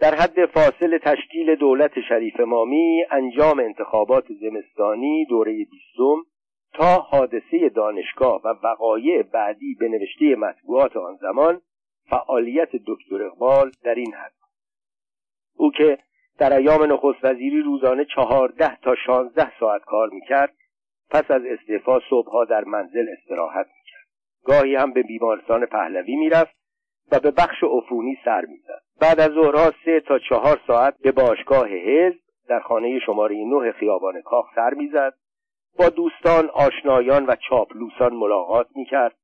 [0.00, 6.22] در حد فاصل تشکیل دولت شریف مامی انجام انتخابات زمستانی دوره بیستم
[6.72, 11.60] تا حادثه دانشگاه و وقایع بعدی به نوشته مطبوعات آن زمان
[12.10, 14.34] فعالیت دکتر اقبال در این حد.
[15.56, 15.98] او که
[16.38, 20.54] در ایام نخست وزیری روزانه چهارده تا شانزده ساعت کار می‌کرد
[21.10, 24.06] پس از استعفا صبحها در منزل استراحت می‌کرد.
[24.44, 26.56] گاهی هم به بیمارستان پهلوی می‌رفت
[27.12, 28.83] و به بخش عفونی سر می‌زد.
[29.00, 34.22] بعد از ظهرها سه تا چهار ساعت به باشگاه حزب در خانه شماره نه خیابان
[34.22, 35.14] کاخ سر می‌زد.
[35.78, 39.16] با دوستان آشنایان و چاپلوسان ملاقات می‌کرد.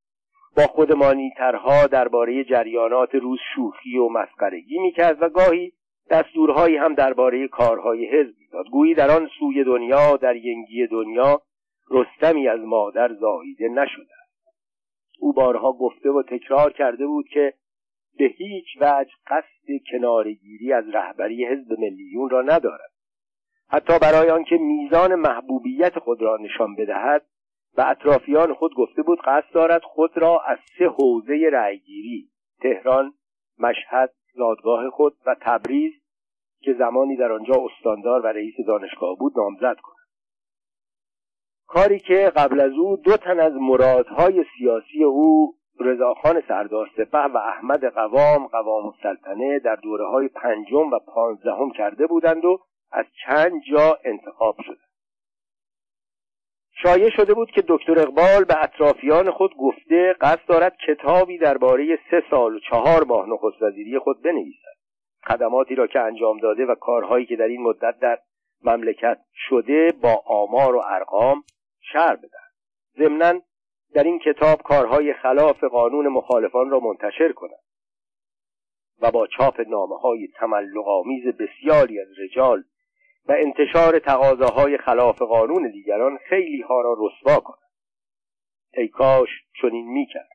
[0.57, 5.71] با خودمانیترها درباره جریانات روز شوخی و مسخرگی می‌کرد و گاهی
[6.09, 8.65] دستورهایی هم درباره کارهای حزب می‌داد.
[8.71, 11.41] گویی در آن سوی دنیا در ینگی دنیا
[11.91, 14.13] رستمی از مادر زاییده نشده
[15.19, 17.53] او بارها گفته و تکرار کرده بود که
[18.17, 22.91] به هیچ وجه قصد کنارگیری از رهبری حزب ملیون را ندارد.
[23.69, 27.25] حتی برای آنکه میزان محبوبیت خود را نشان بدهد
[27.77, 32.29] و اطرافیان خود گفته بود قصد دارد خود را از سه حوزه رأیگیری
[32.61, 33.13] تهران
[33.59, 35.93] مشهد زادگاه خود و تبریز
[36.61, 40.07] که زمانی در آنجا استاندار و رئیس دانشگاه بود نامزد کند.
[41.67, 47.37] کاری که قبل از او دو تن از مرادهای سیاسی او رضاخان سردار سپه و
[47.37, 52.59] احمد قوام قوام السلطنه در دوره های پنجم و پانزدهم کرده بودند و
[52.91, 54.81] از چند جا انتخاب شده.
[56.83, 62.23] شایع شده بود که دکتر اقبال به اطرافیان خود گفته قصد دارد کتابی درباره سه
[62.29, 64.71] سال و چهار ماه نخست وزیری خود بنویسد.
[65.27, 68.19] خدماتی را که انجام داده و کارهایی که در این مدت در
[68.63, 71.43] مملکت شده با آمار و ارقام
[71.93, 72.51] شر بدن
[72.97, 73.41] ضمنا
[73.93, 77.61] در این کتاب کارهای خلاف قانون مخالفان را منتشر کنند
[79.01, 82.63] و با چاپ نامه های تملقآمیز بسیاری از رجال
[83.27, 87.71] و انتشار تقاضاهای خلاف قانون دیگران خیلی ها را رسوا کنند.
[88.73, 89.29] ای کاش
[89.61, 90.29] چنین می‌کرد.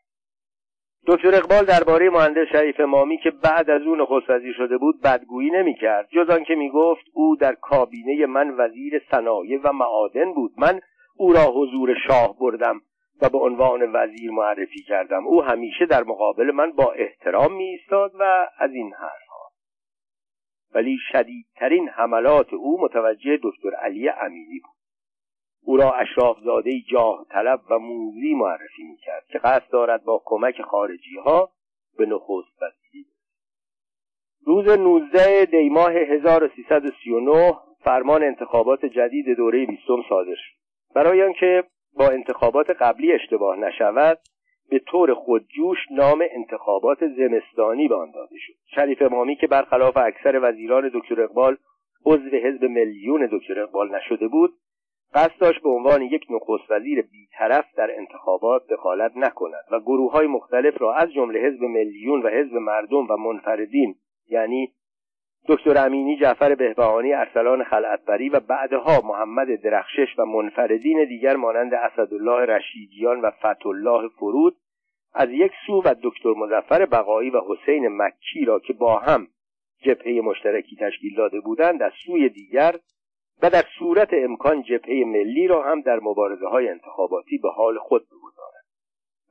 [1.07, 6.09] دکتر اقبال درباره مهندس شریف مامی که بعد از اون نخست شده بود بدگویی نمی‌کرد
[6.11, 10.53] جز آنکه می‌گفت او در کابینه من وزیر صنایع و معادن بود.
[10.59, 10.81] من
[11.17, 12.81] او را حضور شاه بردم.
[13.23, 15.27] و به عنوان وزیر معرفی کردم.
[15.27, 19.51] او همیشه در مقابل من با احترام می ایستاد و از این حرفها.
[20.75, 24.77] ولی شدیدترین حملات او متوجه دکتر علی امینی بود.
[25.63, 31.19] او را اشرافزاده جاه طلب و موزی معرفی می‌کرد که قصد دارد با کمک خارجی
[31.25, 31.51] ها
[31.99, 33.07] به نخست وزیری
[34.47, 40.57] روز 19 دیماه 1339 فرمان انتخابات جدید دوره بیستم صادر شد.
[40.95, 41.65] برای آنکه
[41.97, 44.19] با انتخابات قبلی اشتباه نشود
[44.71, 48.53] به طور خودجوش نام انتخابات زمستانی به آن داده شد.
[48.75, 51.57] شریف امامی که برخلاف اکثر وزیران دکتر اقبال
[52.07, 54.51] عضو حزب میلیون دکتر اقبال نشده بود
[55.15, 60.27] قصد داشت به عنوان یک نخست وزیر بیطرف در انتخابات دخالت نکند و گروه های
[60.27, 63.95] مختلف را از جمله حزب میلیون و حزب مردم و منفردین
[64.29, 64.73] یعنی
[65.49, 72.45] دکتر امینی جعفر بهبهانی ارسلان خلعتبری و بعدها محمد درخشش و منفردین دیگر مانند اسدالله
[72.47, 74.57] رشیدیان و فتولله فرود
[75.15, 79.29] از یک سو و دکتر مزفر بقایی و حسین مکی را که با هم
[79.83, 82.75] جبهه مشترکی تشکیل داده بودند از سوی دیگر
[83.43, 88.03] و در صورت امکان جبهه ملی را هم در مبارزه های انتخاباتی به حال خود
[88.07, 88.65] بگذارد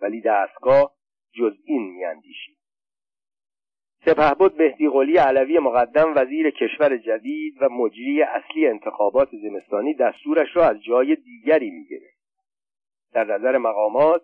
[0.02, 0.92] ولی دستگاه
[1.40, 2.65] جز این میاندیشید.
[4.06, 10.66] سپهبد مهدی قلی علوی مقدم وزیر کشور جدید و مجری اصلی انتخابات زمستانی دستورش را
[10.66, 12.16] از جای دیگری می‌گرفت.
[13.14, 14.22] در نظر مقامات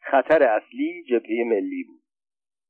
[0.00, 2.00] خطر اصلی جبهه ملی بود.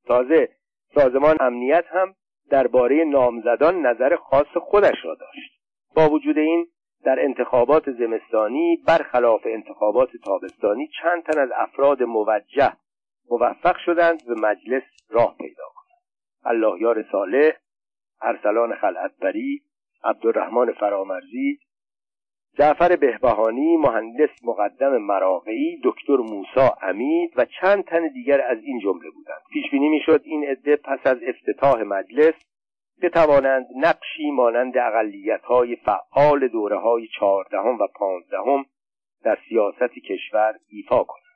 [0.06, 0.48] تازه
[0.94, 2.14] سازمان امنیت هم
[2.50, 5.60] درباره نامزدان نظر خاص خودش را داشت.
[5.96, 6.66] با وجود این
[7.04, 12.72] در انتخابات زمستانی برخلاف انتخابات تابستانی چند تن از افراد موجه
[13.30, 15.77] موفق شدند به مجلس راه پیدا
[16.44, 17.52] کنند یار صالح
[18.22, 19.62] ارسلان خلعتبری
[20.04, 21.58] عبدالرحمن فرامرزی
[22.58, 29.10] جعفر بهبهانی مهندس مقدم مراقعی دکتر موسا امید و چند تن دیگر از این جمله
[29.10, 29.40] بودند.
[29.52, 32.34] پیش بینی می‌شد این عده پس از افتتاح مجلس
[33.02, 38.64] بتوانند نقشی مانند اقلیت های فعال دوره های چهاردهم و پانزدهم
[39.24, 41.27] در سیاست کشور ایفا کنند.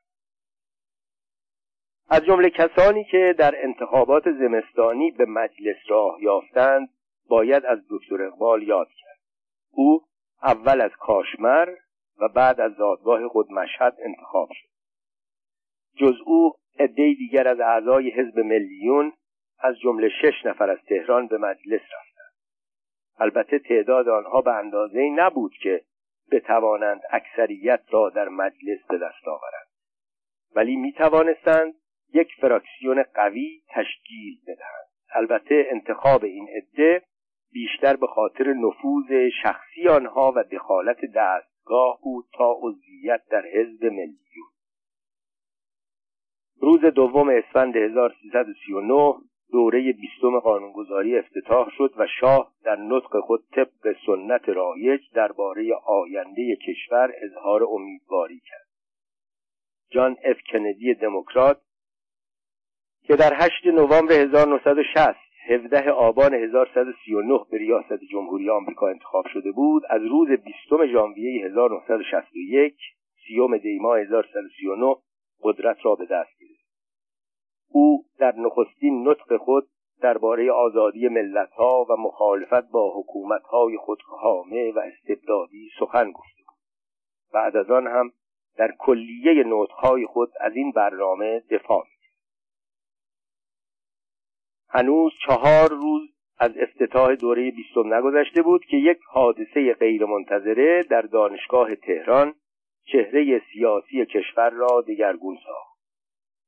[2.08, 6.88] از جمله کسانی که در انتخابات زمستانی به مجلس راه یافتند
[7.28, 9.18] باید از دکتر اقبال یاد کرد.
[9.70, 10.02] او
[10.42, 11.68] اول از کاشمر
[12.18, 14.68] و بعد از زادگاه خود مشهد انتخاب شد.
[15.96, 19.12] جز او عده دیگر از اعضای حزب ملیون
[19.58, 22.32] از جمله شش نفر از تهران به مجلس رفتند.
[23.18, 25.82] البته تعداد آنها به اندازه نبود که
[26.32, 29.66] بتوانند اکثریت را در مجلس به دست آورند.
[30.54, 31.74] ولی می توانستند
[32.14, 37.02] یک فراکسیون قوی تشکیل بدهند البته انتخاب این عده
[37.52, 44.52] بیشتر به خاطر نفوذ شخصی آنها و دخالت دستگاه بود تا عضویت در حزب ملیون
[46.60, 49.14] روز دوم اسفند 1339
[49.52, 56.56] دوره بیستم قانونگذاری افتتاح شد و شاه در نطق خود طبق سنت رایج درباره آینده
[56.56, 58.66] کشور اظهار امیدواری کرد.
[59.90, 61.60] جان اف کندی دموکرات
[63.04, 65.16] که در 8 نوامبر 1960
[65.48, 72.74] 17 آبان 1139 به ریاست جمهوری آمریکا انتخاب شده بود از روز 20 ژانویه 1961
[73.26, 74.96] سیوم دیما 1139
[75.42, 76.62] قدرت را به دست گرفت.
[77.70, 79.68] او در نخستین نطق خود
[80.00, 86.32] درباره آزادی ملتها و مخالفت با حکومتهای خودکامه و استبدادی سخن بود.
[87.32, 88.12] بعد از آن هم
[88.56, 91.84] در کلیه نطقهای خود از این برنامه دفاع
[94.74, 101.74] هنوز چهار روز از افتتاح دوره بیستم نگذشته بود که یک حادثه غیرمنتظره در دانشگاه
[101.74, 102.34] تهران
[102.84, 105.78] چهره سیاسی کشور را دگرگون ساخت.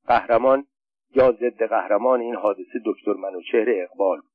[0.06, 0.66] قهرمان
[1.14, 4.30] یا ضد قهرمان این حادثه دکتر منوچهر اقبال بود.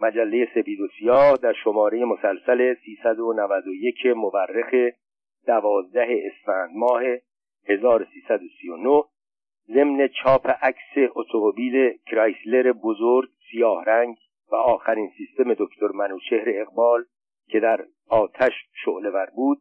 [0.00, 4.94] مجله سپید و سیاه در شماره مسلسل 391 مورخ
[5.46, 7.02] دوازده اسفند ماه
[7.68, 9.04] 1339
[9.68, 14.16] ضمن چاپ عکس اتومبیل کرایسلر بزرگ سیاه رنگ
[14.52, 17.04] و آخرین سیستم دکتر منوچهر اقبال
[17.48, 18.52] که در آتش
[18.84, 19.58] شعله بود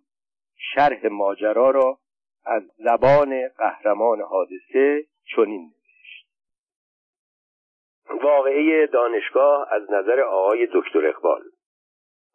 [0.76, 2.00] شرح ماجرا را
[2.46, 6.28] از زبان قهرمان حادثه چنین نوشت.
[8.24, 11.42] واقعه دانشگاه از نظر آقای دکتر اقبال.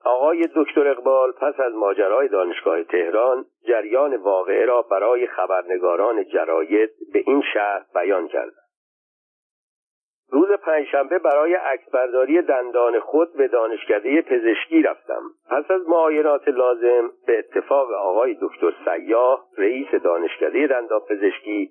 [0.04, 7.22] آقای دکتر اقبال پس از ماجرای دانشگاه تهران جریان واقعه را برای خبرنگاران جراید به
[7.26, 8.68] این شهر بیان کردند
[10.30, 15.22] روز پنجشنبه برای عکسبرداری دندان خود به دانشکده پزشکی رفتم.
[15.50, 21.70] پس از معاینات لازم به اتفاق آقای دکتر سیاه رئیس دانشکده دندان پزشکی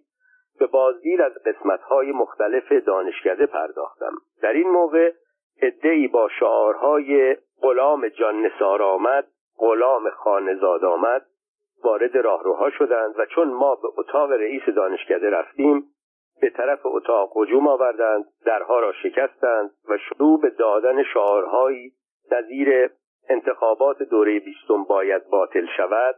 [0.60, 4.14] به بازدید از قسمتهای مختلف دانشکده پرداختم.
[4.42, 5.12] در این موقع
[5.62, 11.26] ادهی با شعارهای غلام جان نسار آمد غلام خانزاد آمد
[11.84, 15.84] وارد راهروها شدند و چون ما به اتاق رئیس دانشکده رفتیم
[16.42, 21.94] به طرف اتاق هجوم آوردند درها را شکستند و شروع به دادن شعارهایی
[22.32, 22.90] نظیر
[23.30, 26.16] انتخابات دوره بیستم باید باطل شود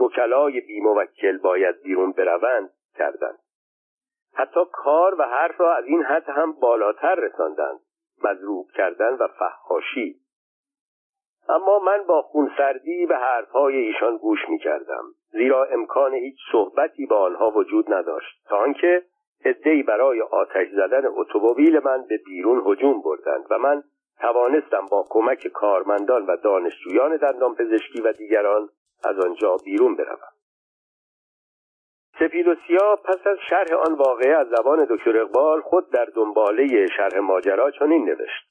[0.00, 3.38] وکلای بیموکل باید بیرون بروند کردند.
[4.34, 7.80] حتی کار و حرف را از این حد هم بالاتر رساندند
[8.24, 10.20] مضروب کردن و فحاشی.
[11.48, 17.18] اما من با خونسردی به حرفهای ایشان گوش می کردم زیرا امکان هیچ صحبتی با
[17.20, 19.02] آنها وجود نداشت تا آنکه
[19.44, 23.82] عدهای برای آتش زدن اتومبیل من به بیرون هجوم بردند و من
[24.20, 28.68] توانستم با کمک کارمندان و دانشجویان دندان پزشکی و دیگران
[29.04, 30.18] از آنجا بیرون بروم.
[32.18, 36.86] سپید و سیاه پس از شرح آن واقعه از زبان دکتر اقبال خود در دنباله
[36.96, 38.49] شرح ماجرا چنین نوشت.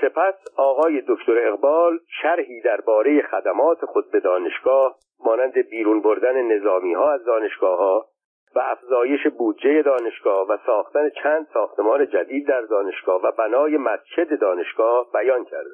[0.00, 7.12] سپس آقای دکتر اقبال شرحی درباره خدمات خود به دانشگاه مانند بیرون بردن نظامی ها
[7.12, 8.06] از دانشگاه ها
[8.54, 15.06] و افزایش بودجه دانشگاه و ساختن چند ساختمان جدید در دانشگاه و بنای مسجد دانشگاه
[15.12, 15.70] بیان کرده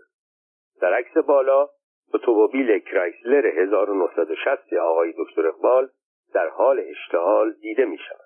[0.81, 1.69] در عکس بالا
[2.15, 5.89] اتومبیل کرایسلر 1960 آقای دکتر اقبال
[6.35, 8.24] در حال اشتعال دیده می شود.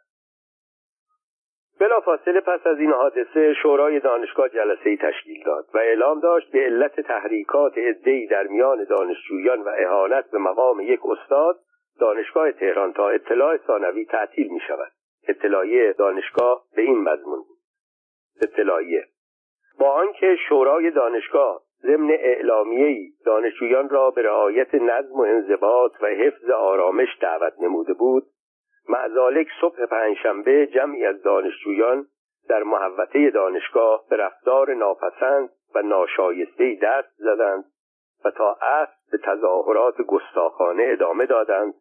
[1.81, 7.01] بلافاصله پس از این حادثه شورای دانشگاه جلسه تشکیل داد و اعلام داشت به علت
[7.01, 11.59] تحریکات عدهای در میان دانشجویان و اهانت به مقام یک استاد
[12.01, 14.93] دانشگاه تهران تا اطلاع ثانوی تعطیل می شود
[15.29, 17.59] اطلاعیه دانشگاه به این مضمون بود.
[18.43, 19.05] اطلاعیه
[19.81, 26.51] با آنکه شورای دانشگاه ضمن اعلامیهای دانشجویان را به رعایت نظم و انضباط و حفظ
[26.51, 28.23] آرامش دعوت نموده بود
[28.89, 32.07] معزالک صبح پنجشنبه جمعی از دانشجویان
[32.49, 37.65] در محوطه دانشگاه به رفتار ناپسند و ناشایسته دست زدند
[38.25, 41.75] و تا عصر به تظاهرات گستاخانه ادامه دادند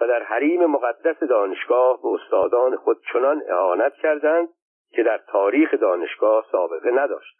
[0.00, 4.48] و در حریم مقدس دانشگاه به استادان خود چنان اعانت کردند
[4.90, 7.36] که در تاریخ دانشگاه سابقه نداشت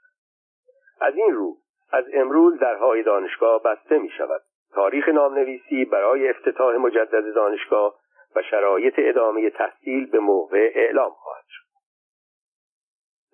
[1.00, 1.56] از این رو
[1.92, 4.40] از امروز درهای دانشگاه بسته می شود
[4.74, 7.94] تاریخ نامنویسی برای افتتاح مجدد دانشگاه
[8.36, 11.66] و شرایط ادامه تحصیل به موقع اعلام خواهد شد.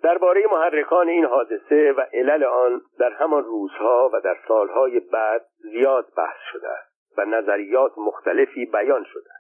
[0.02, 6.06] درباره محرکان این حادثه و علل آن در همان روزها و در سالهای بعد زیاد
[6.16, 9.30] بحث شده است و نظریات مختلفی بیان شده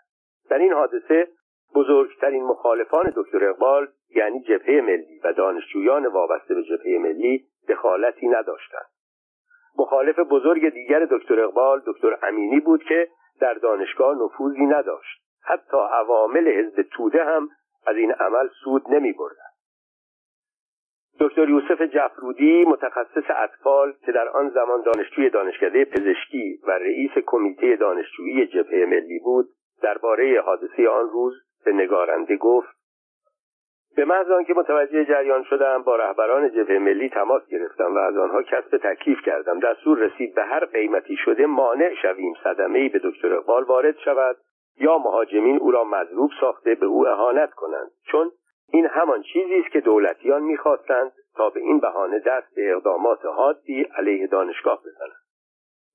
[0.50, 1.28] در این حادثه
[1.74, 8.86] بزرگترین مخالفان دکتر اقبال یعنی جبهه ملی و دانشجویان وابسته به جبهه ملی دخالتی نداشتند.
[9.78, 13.08] مخالف بزرگ دیگر دکتر اقبال دکتر امینی بود که
[13.40, 15.21] در دانشگاه نفوذی نداشت.
[15.42, 17.48] حتی عوامل حزب توده هم
[17.86, 19.52] از این عمل سود نمی بردن.
[21.20, 27.76] دکتر یوسف جفرودی متخصص اطفال که در آن زمان دانشجوی دانشکده پزشکی و رئیس کمیته
[27.76, 29.48] دانشجویی جبهه ملی بود
[29.82, 32.68] درباره حادثه آن روز به نگارنده گفت
[33.96, 38.42] به محض آنکه متوجه جریان شدم با رهبران جبهه ملی تماس گرفتم و از آنها
[38.42, 43.64] کسب تکلیف کردم دستور رسید به هر قیمتی شده مانع شویم صدمه به دکتر اقبال
[43.64, 44.36] وارد شود
[44.80, 47.90] یا مهاجمین او را مضروب ساخته به او اهانت کنند.
[48.06, 48.30] چون
[48.72, 53.82] این همان چیزی است که دولتیان می‌خواستند تا به این بهانه دست به اقدامات حادی
[53.82, 55.22] علیه دانشگاه بزنند.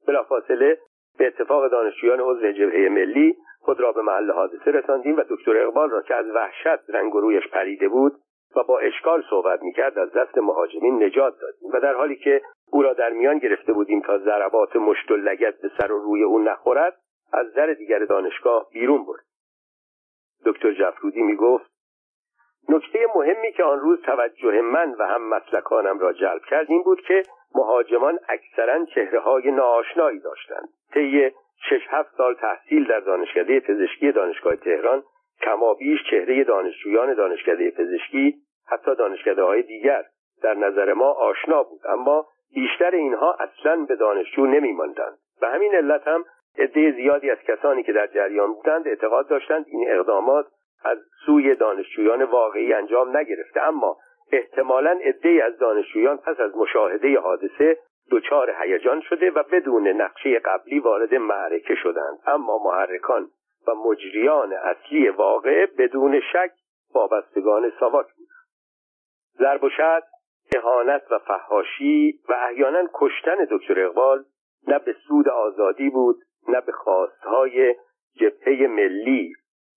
[0.07, 0.77] بلافاصله
[1.17, 5.89] به اتفاق دانشجویان عضو جبهه ملی خود را به محل حادثه رساندیم و دکتر اقبال
[5.89, 8.13] را که از وحشت رنگ و رویش پریده بود
[8.55, 12.41] و با اشکال صحبت می‌کرد از دست مهاجمین نجات دادیم و در حالی که
[12.71, 16.23] او را در میان گرفته بودیم تا ضربات مشت و لگت به سر و روی
[16.23, 16.97] او نخورد
[17.33, 19.23] از در دیگر دانشگاه بیرون برد.
[20.45, 21.71] دکتر جفرودی می‌گفت
[22.69, 27.01] نکته مهمی که آن روز توجه من و هم مسلکانم را جلب کرد این بود
[27.01, 27.23] که
[27.55, 30.69] مهاجمان اکثرا چهره های ناآشنایی داشتند.
[30.93, 31.31] طی
[31.69, 35.03] شش هفت سال تحصیل در دانشکده پزشکی دانشگاه تهران
[35.41, 38.35] کمابیش چهره دانشجویان دانشکده پزشکی
[38.67, 40.05] حتی دانشکده های دیگر
[40.41, 41.81] در نظر ما آشنا بود.
[41.85, 45.17] اما بیشتر اینها اصلا به دانشجو نمیماندند.
[45.41, 46.25] و همین علت هم
[46.57, 50.45] عده زیادی از کسانی که در جریان بودند اعتقاد داشتند این اقدامات
[50.83, 53.97] از سوی دانشجویان واقعی انجام نگرفته اما
[54.31, 57.77] احتمالا عده از دانشجویان پس از مشاهده حادثه
[58.11, 62.19] دچار هیجان شده و بدون نقشه قبلی وارد معرکه شدند.
[62.27, 63.29] اما محرکان
[63.67, 66.51] و مجریان اصلی واقعه بدون شک
[66.95, 68.27] وابستگان ساواک بودند.
[69.37, 70.03] ضرب و شد
[70.55, 74.23] اهانت و فهاشی و احیانا کشتن دکتر اقبال
[74.67, 76.17] نه به سود آزادی بود
[76.47, 77.75] نه به خواستهای
[78.15, 79.33] جبهه ملی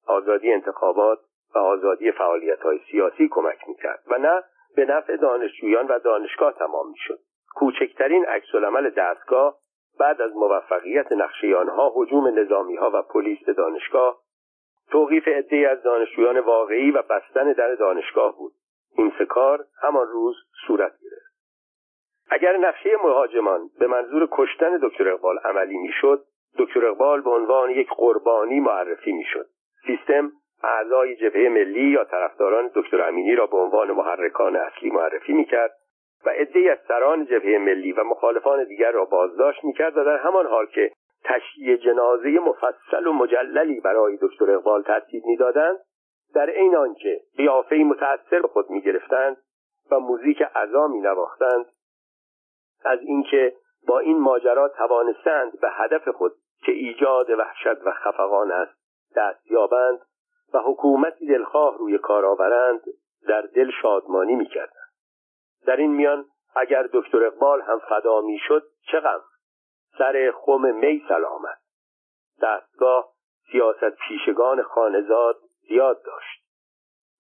[0.07, 1.19] آزادی انتخابات
[1.55, 4.43] و آزادی فعالیت های سیاسی کمک می‌کرد و نه
[4.77, 7.19] به نفع دانشجویان و دانشگاه تمام می‌شد.
[7.55, 9.57] کوچکترین عکسالعمل دستگاه
[10.01, 14.19] بعد از موفقیت نقشه آنها هجوم نظامی ها و پلیس به دانشگاه
[14.91, 18.53] توقیف عدهای از دانشجویان واقعی و بستن در دانشگاه بود.
[18.97, 21.31] این سه کار همان روز صورت گرفت.
[22.31, 26.25] اگر نقشه مهاجمان به منظور کشتن دکتر اقبال عملی می‌شد
[26.59, 29.47] دکتر اقبال به عنوان یک قربانی معرفی می‌شد.
[29.87, 30.33] سیستم
[30.63, 35.73] اعضای جبهه ملی یا طرفداران دکتر امینی را به عنوان محرکان اصلی معرفی می‌کرد
[36.27, 40.47] و عدهای از سران جبهه ملی و مخالفان دیگر را بازداشت می‌کرد و در همان
[40.47, 40.93] حال که
[41.25, 45.79] تشییع جنازه مفصل و مجللی برای دکتر اقبال ترتیب می‌دادند
[46.35, 49.37] در عین آنکه قیافه متأثر به خود می‌گرفتند
[49.91, 51.67] و موزیک عزا مینواختند
[52.85, 53.53] از اینکه
[53.89, 56.33] با این ماجرا توانستند به هدف خود
[56.63, 58.81] که ایجاد وحشت و خفقان است
[59.17, 60.01] دست یابند
[60.55, 62.81] و حکومتی دلخواه روی کار آورند
[63.29, 64.91] در دل شادمانی می‌کردند.
[65.67, 66.25] در این میان
[66.57, 69.21] اگر دکتر اقبال هم فدا می‌شد چه غم؟
[69.99, 71.59] سر خم می سلامت
[72.43, 73.13] دستگاه
[73.53, 75.37] سیاست پیشگان خانزاد
[75.69, 76.45] زیاد داشت.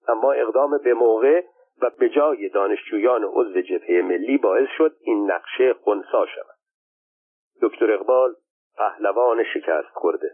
[0.08, 1.44] اما اقدام به موقع
[1.82, 6.56] و به جای دانشجویان عضو جبهه ملی باعث شد این نقشه خونسا شود.
[7.62, 8.34] دکتر اقبال
[8.76, 10.30] پهلوان شکست خورده.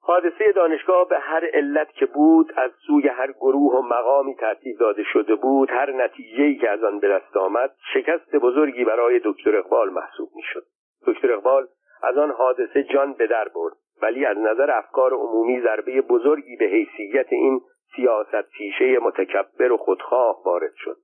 [0.00, 5.02] حادثه دانشگاه به هر علت که بود از سوی هر گروه و مقامی ترتیب داده
[5.12, 9.90] شده بود هر نتیجه‌ای که از آن به دست آمد شکست بزرگی برای دکتر اقبال
[9.90, 10.64] محسوب می‌شد.
[11.06, 11.66] دکتر اقبال
[12.02, 16.64] از آن حادثه جان به در برد ولی از نظر افکار عمومی ضربه بزرگی به
[16.64, 17.60] حیثیت این
[17.96, 20.96] سیاست پیشه متکبر و خودخواه وارد شد.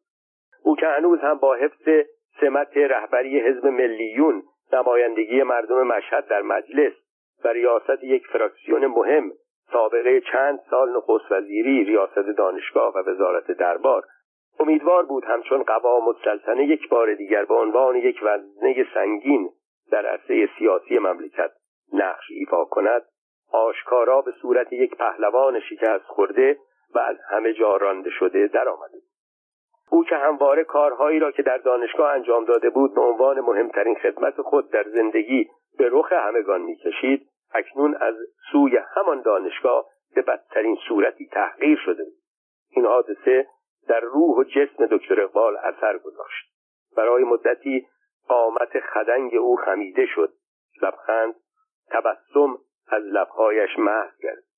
[0.62, 1.88] او که هنوز هم با حفظ
[2.40, 4.42] سمت رهبری حزب ملیون
[4.72, 6.92] نمایندگی مردم مشهد در مجلس
[7.44, 9.32] و ریاست یک فراکسیون مهم
[9.72, 14.04] سابقه چند سال نخست وزیری ریاست دانشگاه و وزارت دربار.
[14.60, 19.50] امیدوار بود همچون قوام السلطنه یک بار دیگر به عنوان یک وزنه سنگین
[19.90, 21.52] در عرصه سیاسی مملکت
[21.92, 23.02] نقش ایفا کند.
[23.52, 26.58] آشکارا به صورت یک پهلوان شکست خورده
[26.94, 28.98] و از همه جا رانده شده درآمده
[29.92, 34.42] او که همواره کارهایی را که در دانشگاه انجام داده بود به عنوان مهمترین خدمت
[34.42, 38.14] خود در زندگی به رخ همگان می‌کشید اکنون از
[38.52, 42.12] سوی همان دانشگاه به بدترین صورتی تحقیر شده بود.
[42.70, 43.46] این حادثه
[43.88, 46.52] در روح و جسم دکتر اقبال اثر گذاشت.
[46.96, 47.86] برای مدتی
[48.28, 50.32] قامت خدنگ او خمیده شد
[50.82, 51.34] لبخند
[51.90, 54.51] تبسم از لبهایش محو کرد.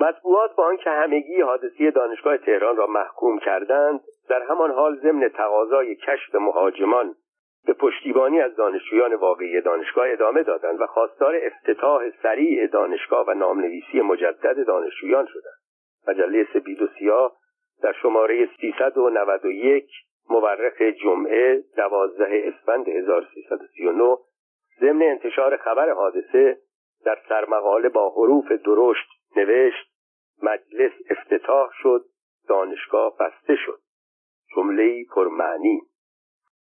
[0.00, 5.94] مطبوعات با آنکه همگی حادثه دانشگاه تهران را محکوم کردند در همان حال ضمن تقاضای
[5.94, 7.14] کشف مهاجمان
[7.66, 14.00] به پشتیبانی از دانشجویان واقعی دانشگاه ادامه دادند و خواستار افتتاح سریع دانشگاه و نامنویسی
[14.00, 15.60] مجدد دانشجویان شدند.
[16.08, 17.36] مجله سپید و سیاه
[17.82, 19.90] در شماره 391
[20.30, 24.16] مورخ جمعه دوازده اسفند 1339
[24.80, 26.58] ضمن انتشار خبر حادثه
[27.04, 29.89] در سرمقاله با حروف درشت نوشت
[30.42, 32.04] مجلس افتتاح شد
[32.48, 33.80] دانشگاه بسته شد.
[34.56, 35.80] جمله پرمعنی.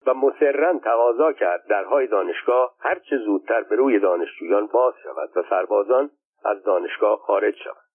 [0.05, 6.09] و مسررا تقاضا کرد درهای دانشگاه هرچه زودتر به روی دانشجویان باز شود و سربازان
[6.45, 7.91] از دانشگاه خارج شود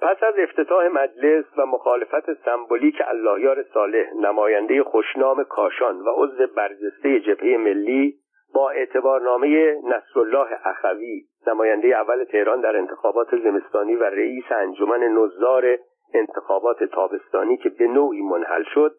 [0.00, 7.20] پس از افتتاح مجلس و مخالفت سمبولیک اللهیار صالح نماینده خوشنام کاشان و عضو برجسته
[7.20, 8.18] جبهه ملی
[8.54, 15.78] با اعتبارنامه نصرالله اخوی نماینده اول تهران در انتخابات زمستانی و رئیس انجمن نظار
[16.14, 18.94] انتخابات تابستانی که به نوعی منحل شد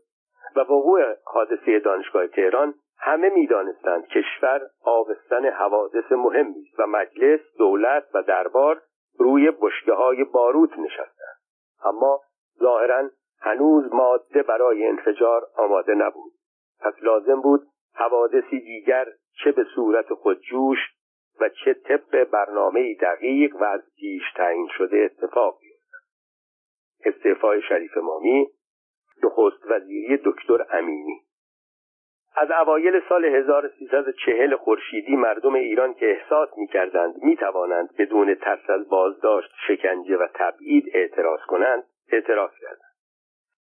[0.55, 8.21] و وقوع حادثه دانشگاه تهران همه می‌دانستند کشور آبستن حوادث مهمی و مجلس دولت و
[8.21, 8.81] دربار
[9.19, 11.37] روی بشکه های باروت نشستند.
[11.85, 12.21] اما
[12.59, 13.09] ظاهرا
[13.41, 16.31] هنوز ماده برای انفجار آماده نبود.
[16.81, 17.61] پس لازم بود
[17.95, 19.05] حوادثی دیگر
[19.43, 20.77] چه به صورت خودجوش
[21.39, 26.05] و چه طبق برنامه دقیق و از پیش تعیین شده اتفاق بیفتد.
[27.05, 28.47] استعفای شریف مامی
[29.23, 31.21] نخست وزیری دکتر امینی.
[32.37, 39.51] از اوایل سال 1340 خورشیدی مردم ایران که احساس می‌کردند می‌توانند بدون ترس از بازداشت
[39.67, 42.95] شکنجه و تبعید اعتراض کنند اعتراض کردند.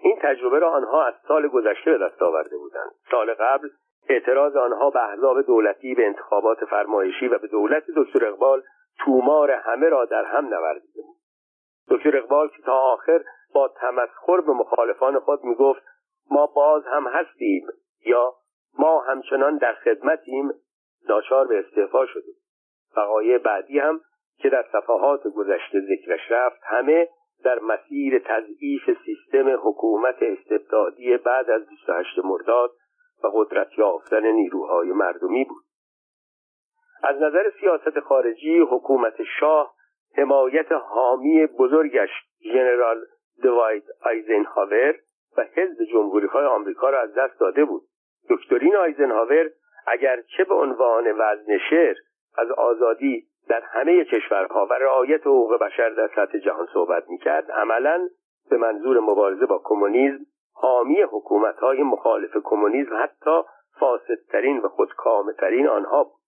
[0.01, 2.91] این تجربه را آنها از سال گذشته به دست آورده بودند.
[3.11, 3.69] سال قبل
[4.09, 8.63] اعتراض آنها به احزاب دولتی به انتخابات فرمایشی و به دولت دکتر اقبال
[8.99, 11.17] تومار همه را در هم نوردیده بود
[11.91, 15.83] دکتر اقبال که تا آخر با تمسخر به مخالفان خود می‌گفت
[16.31, 17.67] ما باز هم هستیم
[18.07, 18.35] یا
[18.79, 20.53] ما همچنان در خدمتیم
[21.09, 22.33] ناچار به استعفا شده.
[22.97, 24.01] وقایع بعدی هم
[24.39, 27.09] که در صفحات گذشته ذکرش رفت همه
[27.45, 32.71] در مسیر تضعیف سیستم حکومت استبدادی بعد از 28 مرداد
[33.27, 35.65] و قدرت یافتن نیروهای مردمی بود.
[37.03, 39.75] از نظر سیاست خارجی حکومت شاه
[40.17, 42.11] حمایت حامی بزرگش
[42.43, 43.05] ژنرال
[43.43, 44.95] دوایت آیزنهاور
[45.37, 47.83] و حزب جمهوری های آمریکا را از دست داده بود.
[48.31, 49.51] دکترین آیزنهاور
[49.87, 51.97] اگر چه به عنوان وزن شعر
[52.39, 58.09] از آزادی در همه کشورها و رعایت حقوق بشر در سطح جهان صحبت می‌کرد عملا
[58.51, 60.27] به منظور مبارزه با کمونیسم
[60.59, 63.41] حامی حکومت های مخالف کمونیسم حتی
[63.81, 66.21] فاسدترین و خودکامترین آنها بود.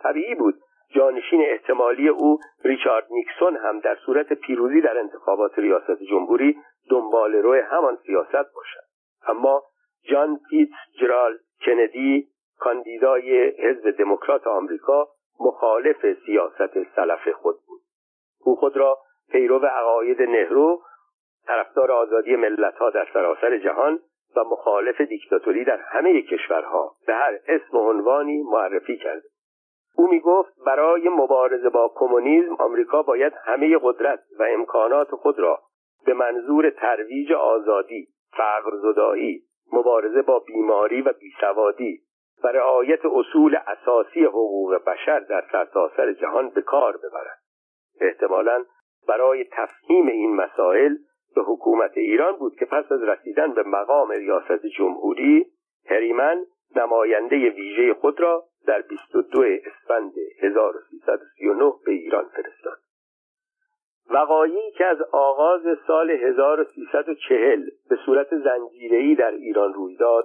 [0.00, 0.54] طبیعی بود
[0.94, 6.58] جانشین احتمالی او ریچارد نیکسون هم در صورت پیروزی در انتخابات ریاست جمهوری
[6.90, 8.84] دنبال روی همان سیاست باشد.
[9.26, 9.62] اما
[10.10, 10.68] جان پیت
[11.00, 15.08] جرال کندی کاندیدای حزب دموکرات آمریکا
[15.40, 17.80] مخالف سیاست سلف خود بود.
[18.44, 18.98] او خود را
[19.30, 20.82] پیرو عقاید نهرو
[21.46, 23.98] طرفدار آزادی ملتها در سراسر جهان
[24.36, 29.28] و مخالف دیکتاتوری در همه کشورها به هر اسم و عنوانی معرفی کرده.
[29.96, 35.60] او می گفت برای مبارزه با کمونیسم آمریکا باید همه قدرت و امکانات خود را
[36.06, 42.00] به منظور ترویج آزادی فقر زدایی مبارزه با بیماری و بیسوادی
[42.44, 47.38] و رعایت اصول اساسی حقوق بشر در سرتاسر جهان به کار ببرد.
[48.00, 48.64] احتمالا
[49.08, 50.96] برای تفهیم این مسائل
[51.34, 55.46] به حکومت ایران بود که پس از رسیدن به مقام ریاست جمهوری
[55.86, 56.44] هریمن
[56.76, 60.12] نماینده ویژه خود را در 22 اسفند
[60.42, 62.78] 1339 به ایران فرستاد.
[64.10, 70.24] وقایعی که از آغاز سال 1340 به صورت زنجیره‌ای در ایران روی داد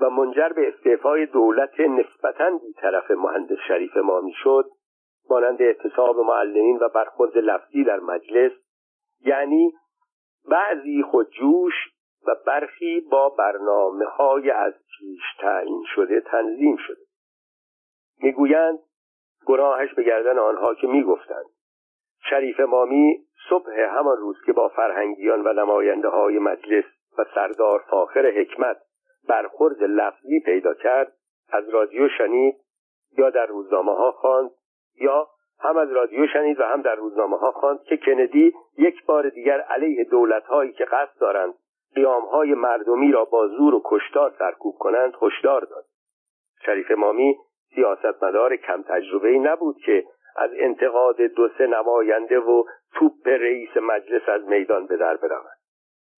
[0.00, 4.64] و منجر به استعفای دولت نسبتا طرف مهندس شریف مامی شد
[5.30, 8.52] مانند اعتصاب معلمین و برخورد لفظی در مجلس
[9.24, 9.72] یعنی
[10.50, 11.74] بعضی خودجوش
[12.26, 17.00] و برخی با برنامه های از پیش تعیین شده تنظیم شده.
[18.22, 18.78] می‌گویند
[19.46, 21.46] گناهش به گردن آنها که می‌گفتند.
[22.30, 23.18] شریف مامی
[23.48, 26.84] صبح همان روز که با فرهنگیان و نماینده های مجلس
[27.18, 28.76] و سردار فاخر حکمت
[29.28, 31.12] برخورد لفظی پیدا کرد
[31.52, 32.56] از رادیو شنید
[33.18, 34.50] یا در روزنامه ها خواند
[35.00, 35.28] یا
[35.60, 39.60] هم از رادیو شنید و هم در روزنامه ها خواند که کندی یک بار دیگر
[39.60, 41.54] علیه دولت هایی که قصد دارند
[41.94, 45.84] قیام های مردمی را با زور و کشتار سرکوب کنند هشدار داد.
[46.66, 47.36] شریف مامی
[47.74, 50.04] سیاستمدار کم تجربه ای نبود که
[50.36, 55.58] از انتقاد دو سه نماینده و توپ رئیس مجلس از میدان به در برود.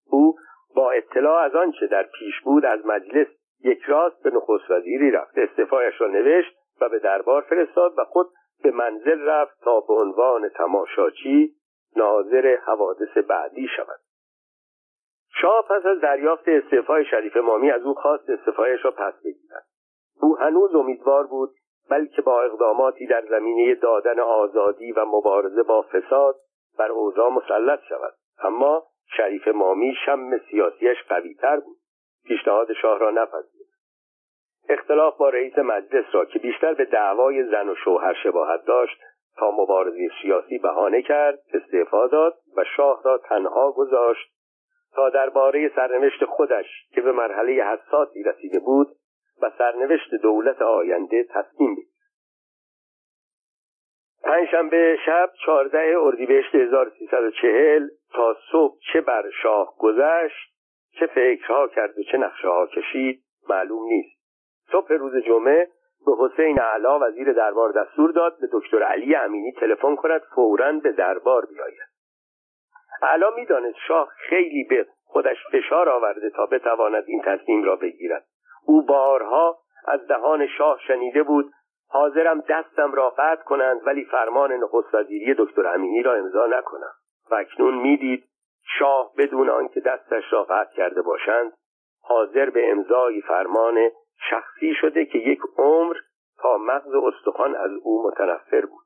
[0.09, 0.35] او
[0.75, 3.27] با اطلاع از آنچه در پیش بود از مجلس
[3.63, 5.37] یک راست به نخست وزیری رفت.
[5.37, 8.27] استعفایش را نوشت و به دربار فرستاد و خود
[8.61, 11.55] به منزل رفت تا به عنوان تماشاچی
[11.95, 13.99] ناظر حوادث بعدی شود.
[15.41, 19.65] شاه پس از دریافت استعفای شریف مامی از او خواست استعفایش را پس بگیرد.
[20.21, 21.49] او هنوز امیدوار بود
[21.89, 26.35] بلکه با اقداماتی در زمینه دادن آزادی و مبارزه با فساد
[26.77, 28.13] بر اوضاع مسلط شود.
[28.43, 28.83] اما
[29.17, 31.77] شریف مامی شم سیاسیش قویتر بود.
[32.25, 33.60] پیشنهاد شاه را نپذیرد
[34.69, 39.01] اختلاف با رئیس مجلس را که بیشتر به دعوای زن و شوهر شباهت داشت
[39.37, 44.31] تا مبارزه سیاسی بهانه کرد استعفا داد و شاه را تنها گذاشت
[44.95, 48.87] تا درباره سرنوشت خودش که به مرحله حساسی رسیده بود
[49.41, 51.91] و سرنوشت دولت آینده تصمیم بگیرد.
[54.23, 60.51] پنجشنبه شب چهارده اردیبهشت 1340 تا صبح چه بر شاه گذشت
[60.99, 64.20] چه فکرها کرد و چه نقشه ها کشید معلوم نیست.
[64.71, 65.67] صبح روز جمعه
[66.05, 70.91] به حسین علا وزیر دربار دستور داد به دکتر علی امینی تلفن کند فورا به
[70.91, 71.91] دربار بیاید.
[73.01, 78.25] علا می‌دانست شاه خیلی به خودش فشار آورده تا بتواند این تصمیم را بگیرد.
[78.65, 79.57] او بارها
[79.87, 81.51] از دهان شاه شنیده بود
[81.89, 86.91] حاضرم دستم را قطع کنند ولی فرمان نخست وزیری دکتر امینی را امضا نکنم.
[87.31, 88.23] و اکنون می‌دید
[88.79, 91.53] شاه بدون آنکه دستش را قطع کرده باشند
[92.03, 93.89] حاضر به امضای فرمان
[94.29, 95.95] شخصی شده که یک عمر
[96.37, 98.85] تا مغز استخوان از او متنفر بود.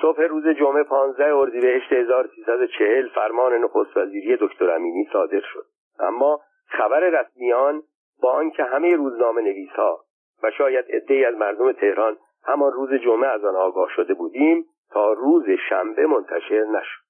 [0.00, 5.66] صبح روز جمعه 15 اردیبهشت 1340 فرمان نخست وزیری دکتر امینی صادر شد.
[5.98, 7.82] اما خبر رسمیان
[8.22, 10.04] با آنکه همه روزنامه نویس ها
[10.42, 15.12] و شاید عدهای از مردم تهران همان روز جمعه از آن آگاه شده بودیم تا
[15.12, 17.00] روز شنبه منتشر نشد.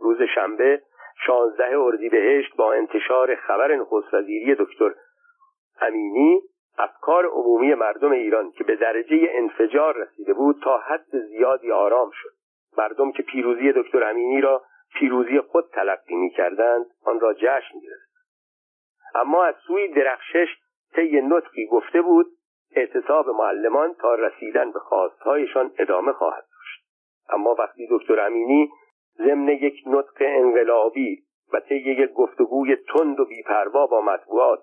[0.00, 0.82] روز شنبه
[1.26, 4.94] 16 اردیبهشت با انتشار خبر نخست وزیری دکتر
[5.80, 6.40] امینی
[6.78, 12.30] افکار عمومی مردم ایران که به درجه انفجار رسیده بود تا حد زیادی آرام شد.
[12.78, 14.62] مردم که پیروزی دکتر امینی را
[14.94, 18.08] پیروزی خود تلقی می کردند آن را جشن گرفت
[19.14, 20.48] اما از سوی درخشش
[20.94, 22.26] طی نطقی گفته بود
[22.76, 26.84] اعتصاب معلمان تا رسیدن به خواستهایشان ادامه خواهد داشت.
[27.28, 28.70] اما وقتی دکتر امینی
[29.18, 31.22] ضمن یک نطق انقلابی
[31.52, 34.60] و طی یک گفتگوی تند و بیپروا با مطبوعات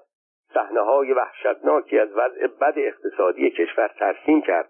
[0.56, 4.70] صحنه های وحشتناکی از وضع بد اقتصادی کشور ترسیم کرد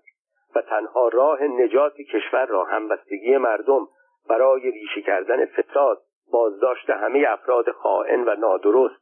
[0.55, 3.87] و تنها راه نجات کشور را همبستگی مردم
[4.29, 9.01] برای ریشه کردن فساد بازداشت همه افراد خائن و نادرست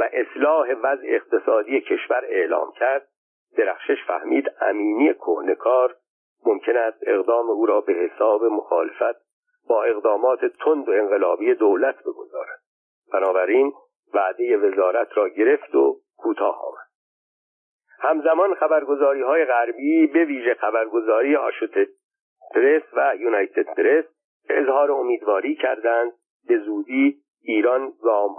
[0.00, 3.08] و اصلاح وضع اقتصادی کشور اعلام کرد.
[3.56, 5.96] درخشش فهمید امینی کهنکار
[6.46, 9.24] ممکن است اقدام او را به حساب مخالفت
[9.68, 12.60] با اقدامات تند و انقلابی دولت بگذارد.
[13.12, 13.72] بنابراین
[14.14, 16.88] وعده وزارت را گرفت و کوتاه آمد.
[17.98, 21.88] همزمان خبرگزاری های غربی به ویژه خبرگزاری آشوت
[22.54, 24.04] پرس و یونایتد پرس
[24.48, 26.12] اظهار امیدواری کردند
[26.48, 27.92] به زودی ایران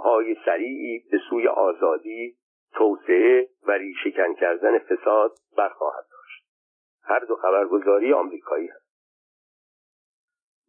[0.04, 2.36] های سریعی به سوی آزادی
[2.74, 6.44] توسعه و ریشهکن کردن فساد برخواهد داشت.
[7.04, 8.86] هر دو خبرگزاری آمریکایی هست.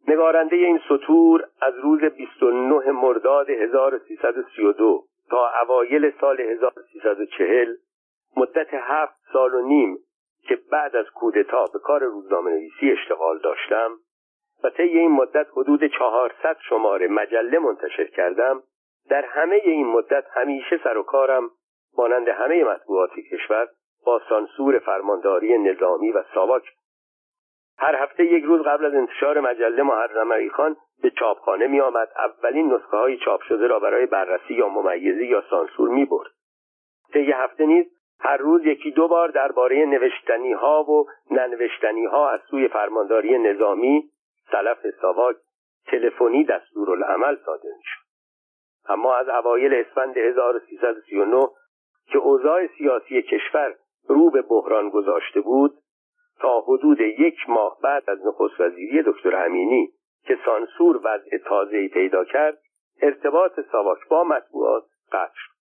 [0.08, 7.74] نگارنده این سطور از روز 29 مرداد 1332 تا اوایل سال 1340
[8.36, 9.98] مدت هفت سال و نیم
[10.48, 13.90] که بعد از کودتا به کار روزنامه نویسی اشتغال داشتم
[14.64, 18.62] و طی این مدت حدود 400 شماره مجله منتشر کردم
[19.10, 21.50] در همه این مدت همیشه سر و کارم
[21.98, 23.68] مانند همه مطبوعات کشور
[24.06, 26.62] با سانسور فرمانداری نظامی و ساواک
[27.78, 32.08] هر هفته یک روز قبل از انتشار مجله محرم علی خان به چاپخانه می آمد
[32.16, 36.30] اولین نسخه های چاپ شده را برای بررسی یا ممیزی یا سانسور می برد
[37.12, 37.86] طی هفته نیز
[38.20, 44.10] هر روز یکی دو بار درباره نوشتنی ها و ننوشتنی ها از سوی فرمانداری نظامی
[44.50, 45.36] سلف ساواک
[45.86, 48.08] تلفنی دستورالعمل صادر شد
[48.88, 51.48] اما از اوایل اسفند 1339
[52.06, 53.74] که اوضاع سیاسی کشور
[54.08, 55.72] رو به بحران گذاشته بود
[56.40, 59.92] تا حدود یک ماه بعد از نخست وزیری دکتر امینی
[60.26, 62.58] که سانسور وضع تازه‌ای پیدا کرد
[63.02, 65.54] ارتباط ساواک با مطبوعات قطع شد.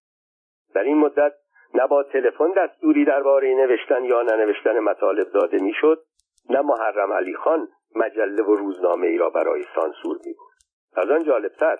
[0.73, 1.33] در این مدت
[1.73, 6.03] نه با تلفن دستوری درباره نوشتن یا ننوشتن مطالب داده می‌شد
[6.49, 10.53] نه محرم علی خان مجله و روزنامه ای را برای سانسور می بود
[10.95, 11.77] از آن جالبتر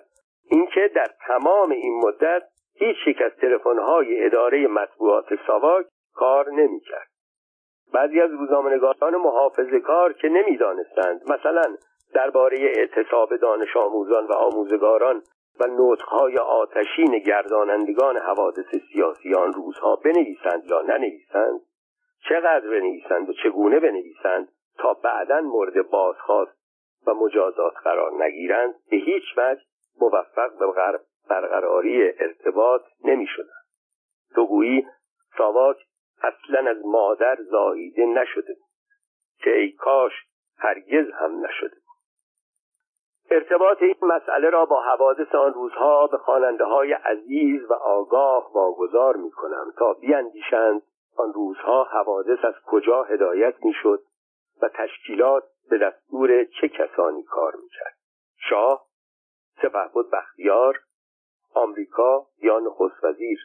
[0.50, 2.42] اینکه در تمام این مدت
[2.74, 7.08] هیچ یک از تلفن‌های اداره مطبوعات ساواک کار نمی‌کرد.
[7.92, 11.76] بعضی از روزنامه‌نگاران محافظه کار که نمی‌دانستند مثلا
[12.14, 15.22] درباره اعتصاب دانش آموزان و آموزگاران
[15.60, 21.60] و نطقهای آتشین گردانندگان حوادث سیاسی آن روزها بنویسند یا ننویسند
[22.28, 26.58] چقدر بنویسند و چگونه بنویسند تا بعدا مورد بازخواست
[27.06, 29.60] و مجازات قرار نگیرند به هیچ وجه
[30.00, 30.66] موفق به
[31.30, 33.64] برقراری ارتباط نمی شدند
[34.34, 34.86] تو گویی
[35.38, 35.76] ساواک
[36.22, 38.68] اصلا از مادر زاییده نشده بود
[39.38, 40.12] که ای کاش
[40.58, 41.76] هرگز هم نشده
[43.30, 49.16] ارتباط این مسئله را با حوادث آن روزها به خواننده های عزیز و آگاه واگذار
[49.16, 50.82] می کنم تا بیاندیشند
[51.16, 54.02] آن روزها حوادث از کجا هدایت می‌شد
[54.62, 57.96] و تشکیلات به دستور چه کسانی کار می‌کرد.
[58.48, 58.86] شاه
[59.62, 60.80] سپهبد بختیار
[61.54, 63.38] آمریکا یا نخست وزیر.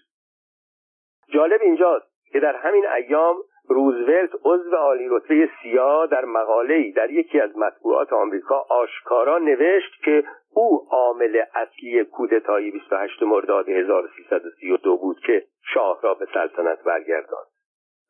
[1.28, 3.36] جالب اینجاست که در همین ایام
[3.70, 10.24] روزولت عضو عالی رتبه سیا در مقاله‌ای در یکی از مطبوعات آمریکا آشکارا نوشت که
[10.54, 17.48] او عامل اصلی کودتای 28 مرداد 1332 بود که شاه را به سلطنت برگرداند.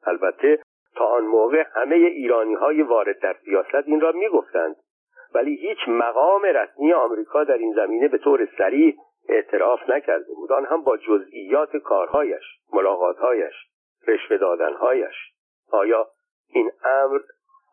[0.06, 0.60] البته
[0.96, 4.76] تا آن موقع همه ایرانی های وارد در سیاست این را می‌گفتند
[5.36, 8.96] ولی هیچ مقام رسمی آمریکا در این زمینه به طور سریع
[9.30, 10.52] اعتراف نکرده بود.
[10.52, 12.44] آن هم با جزئیات کارهایش
[12.74, 13.54] ملاقاتهایش.
[14.08, 15.16] رشوه دادنهایش.
[15.72, 16.08] آیا
[16.48, 17.20] این امر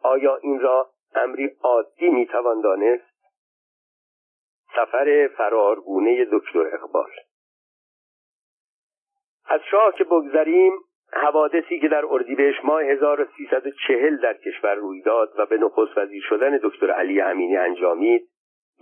[0.03, 3.11] آیا این را امری عادی می‌توان دانست؟
[4.77, 7.11] سفر فرارگونه دکتر اقبال.
[9.47, 10.73] از شاه که بگذریم
[11.13, 16.61] حوادثی که در اردیبهشت ماه 1340 در کشور روی داد و به نخست وزیر شدن
[16.63, 18.29] دکتر علی امینی انجامید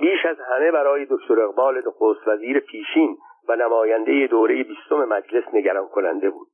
[0.00, 3.16] بیش از همه برای دکتر اقبال نخست وزیر پیشین
[3.48, 6.48] و نماینده دوره بیستم مجلس نگران کننده بود.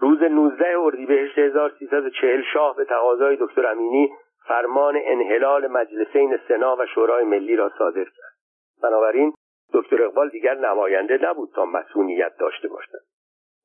[0.00, 4.10] روز 19 اردیبهشت 1340 شاه به تقاضای دکتر امینی
[4.46, 8.34] فرمان انحلال مجلسین سنا و شورای ملی را صادر کرد.
[8.82, 9.32] بنابراین
[9.72, 12.98] دکتر اقبال دیگر نماینده نبود تا مسئولیت داشته باشد.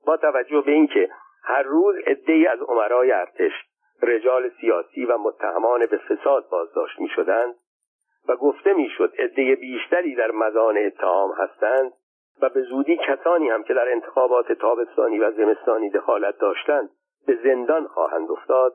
[0.06, 1.10] با توجه به اینکه
[1.44, 3.52] هر روز عدهای از عمرای ارتش
[4.02, 7.56] رجال سیاسی و متهمان به فساد بازداشت می شدند
[8.28, 11.92] و گفته می‌شد عده بیشتری در مزان اتهام هستند
[12.42, 16.90] و به زودی کسانی هم که در انتخابات تابستانی و زمستانی دخالت داشتند
[17.28, 18.74] به زندان خواهند افتاد.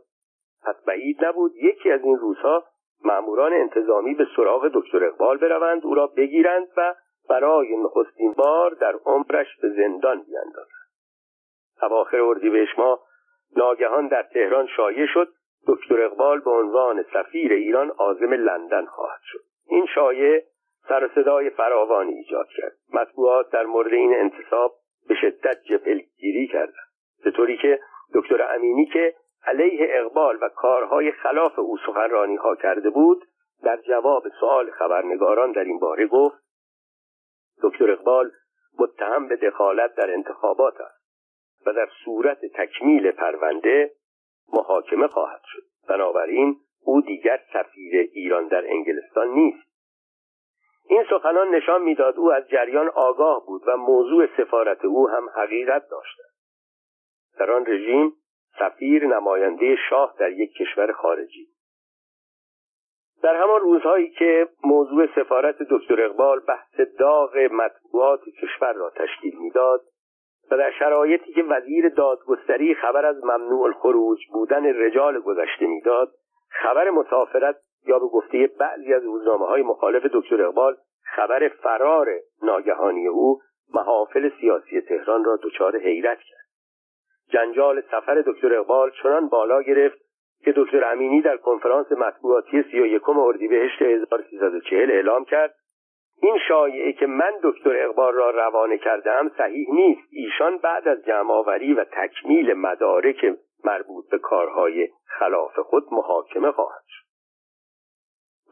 [0.65, 2.65] پس بعید نبود یکی از این روزها
[3.05, 6.95] ماموران انتظامی به سراغ دکتر اقبال بروند او را بگیرند و
[7.29, 10.91] برای نخستین بار در عمرش به زندان بیاندازند
[11.83, 13.01] اواخر اردیبهشت ماه
[13.57, 15.29] ناگهان در تهران شایع شد
[15.67, 19.41] دکتر اقبال به عنوان سفیر ایران عازم لندن خواهد شد.
[19.67, 20.45] این شایعه
[20.91, 22.72] سر صدای فراوانی ایجاد کرد.
[22.93, 24.74] مطبوعات در مورد این انتصاب
[25.09, 26.91] به شدت جبهگیری کردند.
[27.24, 27.80] به طوری که
[28.14, 29.14] دکتر امینی که
[29.47, 33.24] علیه اقبال و کارهای خلاف او سخنرانی ها کرده بود
[33.62, 36.36] در جواب سؤال خبرنگاران در این باره گفت
[37.62, 38.30] دکتر اقبال
[38.78, 41.01] متهم به دخالت در انتخابات است
[41.66, 43.91] و در صورت تکمیل پرونده
[44.53, 45.62] محاکمه خواهد شد.
[45.88, 49.70] بنابراین او دیگر سفیر ایران در انگلستان نیست.
[50.91, 55.88] این سخنان نشان می‌داد او از جریان آگاه بود و موضوع سفارت او هم حقیقت
[55.91, 56.22] داشته.
[57.38, 58.12] در آن رژیم
[58.59, 61.47] سفیر نماینده شاه در یک کشور خارجی.
[63.22, 69.80] در همان روزهایی که موضوع سفارت دکتر اقبال بحث داغ مطبوعات کشور را تشکیل می‌داد
[70.51, 76.12] و در شرایطی که وزیر دادگستری خبر از ممنوع الخروج بودن رجال گذشته می‌داد
[76.49, 77.57] خبر مسافرت
[77.87, 82.09] یا به گفته بعضی از روزنامه های مخالف دکتر اقبال خبر فرار
[82.43, 83.41] ناگهانی او
[83.74, 86.47] محافل سیاسی تهران را دچار حیرت کرد.
[87.28, 89.99] جنجال سفر دکتر اقبال چنان بالا گرفت
[90.45, 95.55] که دکتر امینی در کنفرانس مطبوعاتی سی و یکم اردیبهشت 1340 اعلام کرد
[96.22, 100.09] این شایعه که من دکتر اقبال را روانه کردم صحیح نیست.
[100.11, 107.10] ایشان بعد از جمعآوری و تکمیل مدارک مربوط به کارهای خلاف خود محاکمه خواهد شد.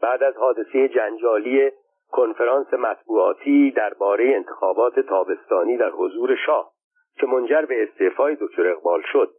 [0.01, 1.71] بعد از حادثه جنجالی
[2.11, 6.71] کنفرانس مطبوعاتی درباره انتخابات تابستانی در حضور شاه
[7.19, 9.33] که منجر به استعفای دکتر اقبال شد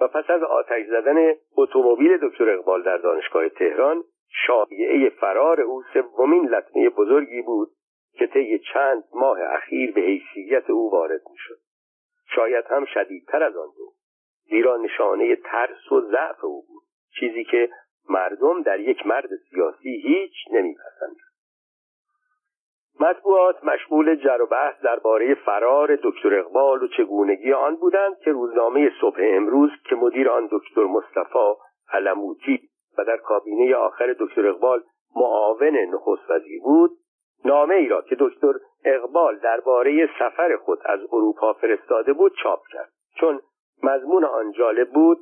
[0.00, 4.04] و پس از آتش زدن اتومبیل دکتر اقبال در دانشگاه تهران
[4.46, 7.68] شایعه فرار او سومین لطمه بزرگی بود
[8.12, 11.58] که طی چند ماه اخیر به حیثیت او وارد می‌شد.
[12.34, 13.92] شاید هم شدیدتر از آن دو
[14.50, 16.82] زیرا نشانه ترس و ضعف او بود.
[17.20, 17.70] چیزی که
[18.10, 21.30] مردم در یک مرد سیاسی هیچ نمیپسندند.
[23.00, 28.90] مطبوعات مشمول جر و بحث درباره فرار دکتر اقبال و چگونگی آن بودند که روزنامه
[29.00, 31.54] صبح امروز که مدیر آن دکتر مصطفی
[31.92, 34.82] علموتی و در کابینه آخر دکتر اقبال
[35.16, 36.90] معاون نخست وزیر بود
[37.44, 38.52] نامه ای را که دکتر
[38.84, 42.90] اقبال درباره سفر خود از اروپا فرستاده بود چاپ کرد.
[43.20, 43.40] چون
[43.82, 45.18] مضمون آن جالب بود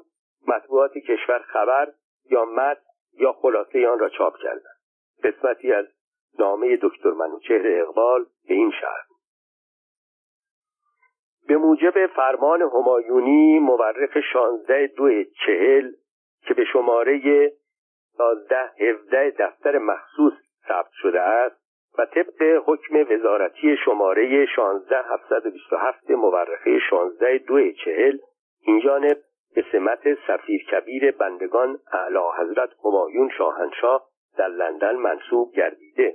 [0.49, 1.89] مطبوعات کشور خبر
[2.31, 2.79] یا مد
[3.19, 4.79] یا خلاصه آن را چاپ کردند
[5.25, 5.87] قسمتی از
[6.39, 9.05] نامه دکتر منوچهر اقبال به این شهر.
[11.49, 15.93] به موجب فرمان همایونی مورخ شانزده دو چهل
[16.43, 20.33] که به شماره یازده هفده دفتر مخصوص
[20.69, 21.57] ثبت شده است
[21.99, 28.19] و طبق حکم وزارتی شماره شانزده هفتصد و بیست و هفت مورخه شانزده دو چهل
[28.61, 29.17] این جانب
[29.55, 36.15] به سمت سفیر کبیر بندگان اعلی حضرت همایون شاهنشاه در لندن منصوب گردیده.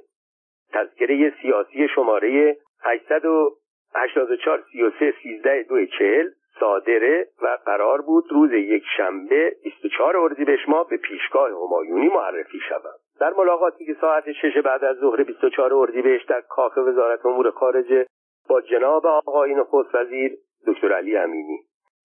[0.73, 6.27] تذکره سیاسی شماره 884 33 13 2 40
[6.59, 12.99] صادره و قرار بود روز یک شنبه 24 اردیبهشت ماه به پیشگاه همایونی معرفی شود
[13.19, 18.05] در ملاقاتی که ساعت 6 بعد از ظهر 24 اردیبهشت در کاخ وزارت امور خارجه
[18.49, 21.59] با جناب آقای نخست وزیر دکتر علی امینی.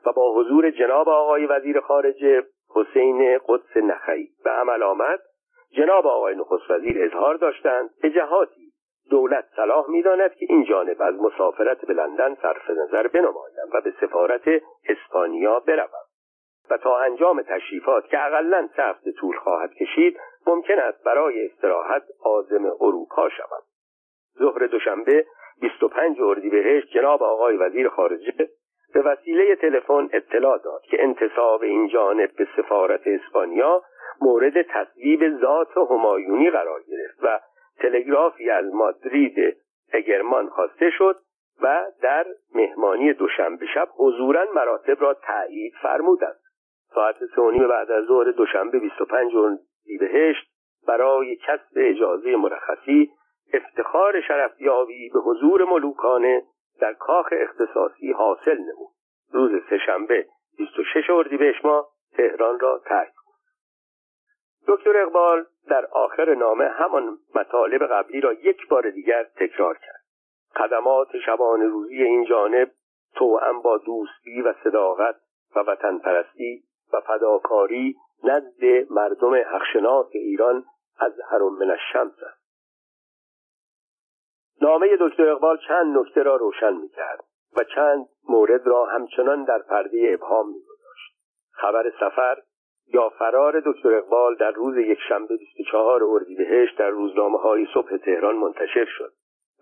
[0.07, 2.43] و با حضور جناب آقای وزیر خارجه
[2.75, 5.21] حسین قدس نخعی به عمل آمد.
[5.71, 8.73] جناب آقای نخست وزیر اظهار داشتند به جهاتی
[9.11, 13.95] دولت صلاح می‌داند که این جانب از مسافرت به لندن صرف نظر بنمایم و به
[14.01, 16.09] سفارت اسپانیا بروم
[16.71, 22.03] و تا انجام تشریفات که اقلا سه هفته طول خواهد کشید ممکن است برای استراحت
[22.25, 23.63] عازم اروپا شوم.
[24.39, 25.27] ظهر دوشنبه
[25.61, 28.49] 25 اردیبهشت جناب آقای وزیر خارجه
[28.95, 33.83] به وسیله تلفن اطلاع داد که انتصاب این جانب به سفارت اسپانیا
[34.21, 37.41] مورد تصویب ذات همایونی قرار گرفت و
[37.79, 39.57] تلگرافی از مادرید
[39.93, 41.17] اگرمان خواسته شد
[41.63, 46.39] و در مهمانی دوشنبه شب حضورا مراتب را تایید فرمودند.
[46.95, 50.49] ساعت سه بعد از ظهر دوشنبه 25 اردیبهشت
[50.89, 53.11] برای کسب اجازه مرخصی
[53.53, 56.43] افتخار شرفیابی به حضور ملوکانه
[56.81, 58.93] در کاخ اختصاصی حاصل نمود.
[59.33, 60.27] روز سهشنبه
[60.59, 63.13] 26 اردیبهشت ماه تهران را ترک
[64.69, 70.01] دکتر اقبال در آخر نامه همان مطالب قبلی را یک بار دیگر تکرار کرد.
[70.57, 72.71] خدمات شبان روزی این جانب
[73.15, 75.17] توأم با دوستی و صداقت
[75.57, 76.63] و وطن پرستی
[76.93, 80.65] و فداکاری نزد مردم حقشناس ایران
[80.99, 82.38] از هرم من الشمس است.
[84.63, 87.25] نامه دکتر اقبال چند نکته را روشن می‌کرد
[87.57, 91.15] و چند مورد را همچنان در پرده ابهام میگذاشت.
[91.51, 92.37] خبر سفر
[92.95, 98.37] یا فرار دکتر اقبال در روز یک شنبه 24 اردیبهشت در روزنامه های صبح تهران
[98.37, 99.13] منتشر شد.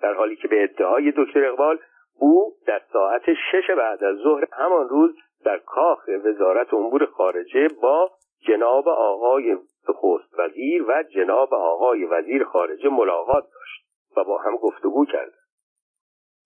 [0.02, 1.78] در حالی که به ادعای دکتر اقبال
[2.18, 3.22] او در ساعت
[3.52, 8.10] شش بعد از ظهر همان روز در کاخ وزارت امور خارجه با
[8.46, 9.56] جناب آقای
[9.88, 13.85] نخست وزیر و جناب آقای وزیر خارجه ملاقات داشت.
[14.16, 15.32] و با هم گفتگو کرد.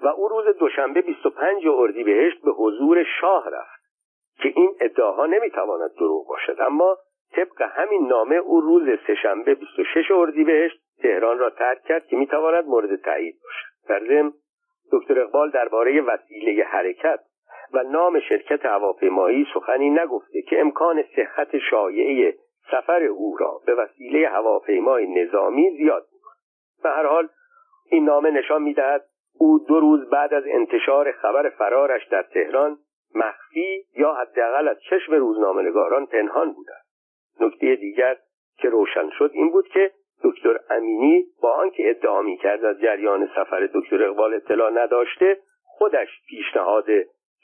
[0.02, 3.80] و او روز دوشنبه 25 اردیبهشت به حضور شاه رفت
[4.42, 6.56] که این ادعاها نمی‌تواند دروغ باشد.
[6.60, 6.98] اما
[7.32, 12.96] طبق همین نامه او روز سهشنبه 26 اردیبهشت تهران را ترک کرد که می‌تواند مورد
[12.96, 13.88] تایید باشد.
[13.88, 14.32] در ضمن
[14.92, 17.20] دکتر اقبال درباره وسیله حرکت
[17.72, 22.34] و نام شرکت هواپیمایی سخنی نگفته که امکان صحت شایعه
[22.70, 26.36] سفر او را به وسیله هواپیمای نظامی زیاد می‌کند.
[26.82, 27.28] به هر حال
[27.90, 29.04] این نامه نشان می‌دهد
[29.38, 32.78] او دو روز بعد از انتشار خبر فرارش در تهران
[33.14, 36.66] مخفی یا حداقل از چشم روزنامهنگاران پنهان بود
[37.40, 38.16] نکته دیگر
[38.58, 39.90] که روشن شد این بود که
[40.24, 46.86] دکتر امینی با آنکه ادعا می‌کرد از جریان سفر دکتر اقبال اطلاع نداشته خودش پیشنهاد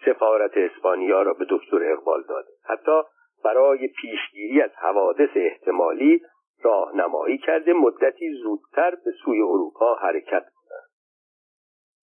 [0.05, 2.49] سفارت اسپانیا را به دکتر اقبال داده.
[2.65, 3.01] حتی
[3.45, 6.23] برای پیشگیری از حوادث احتمالی
[6.63, 10.45] راهنمایی کرده مدتی زودتر به سوی اروپا حرکت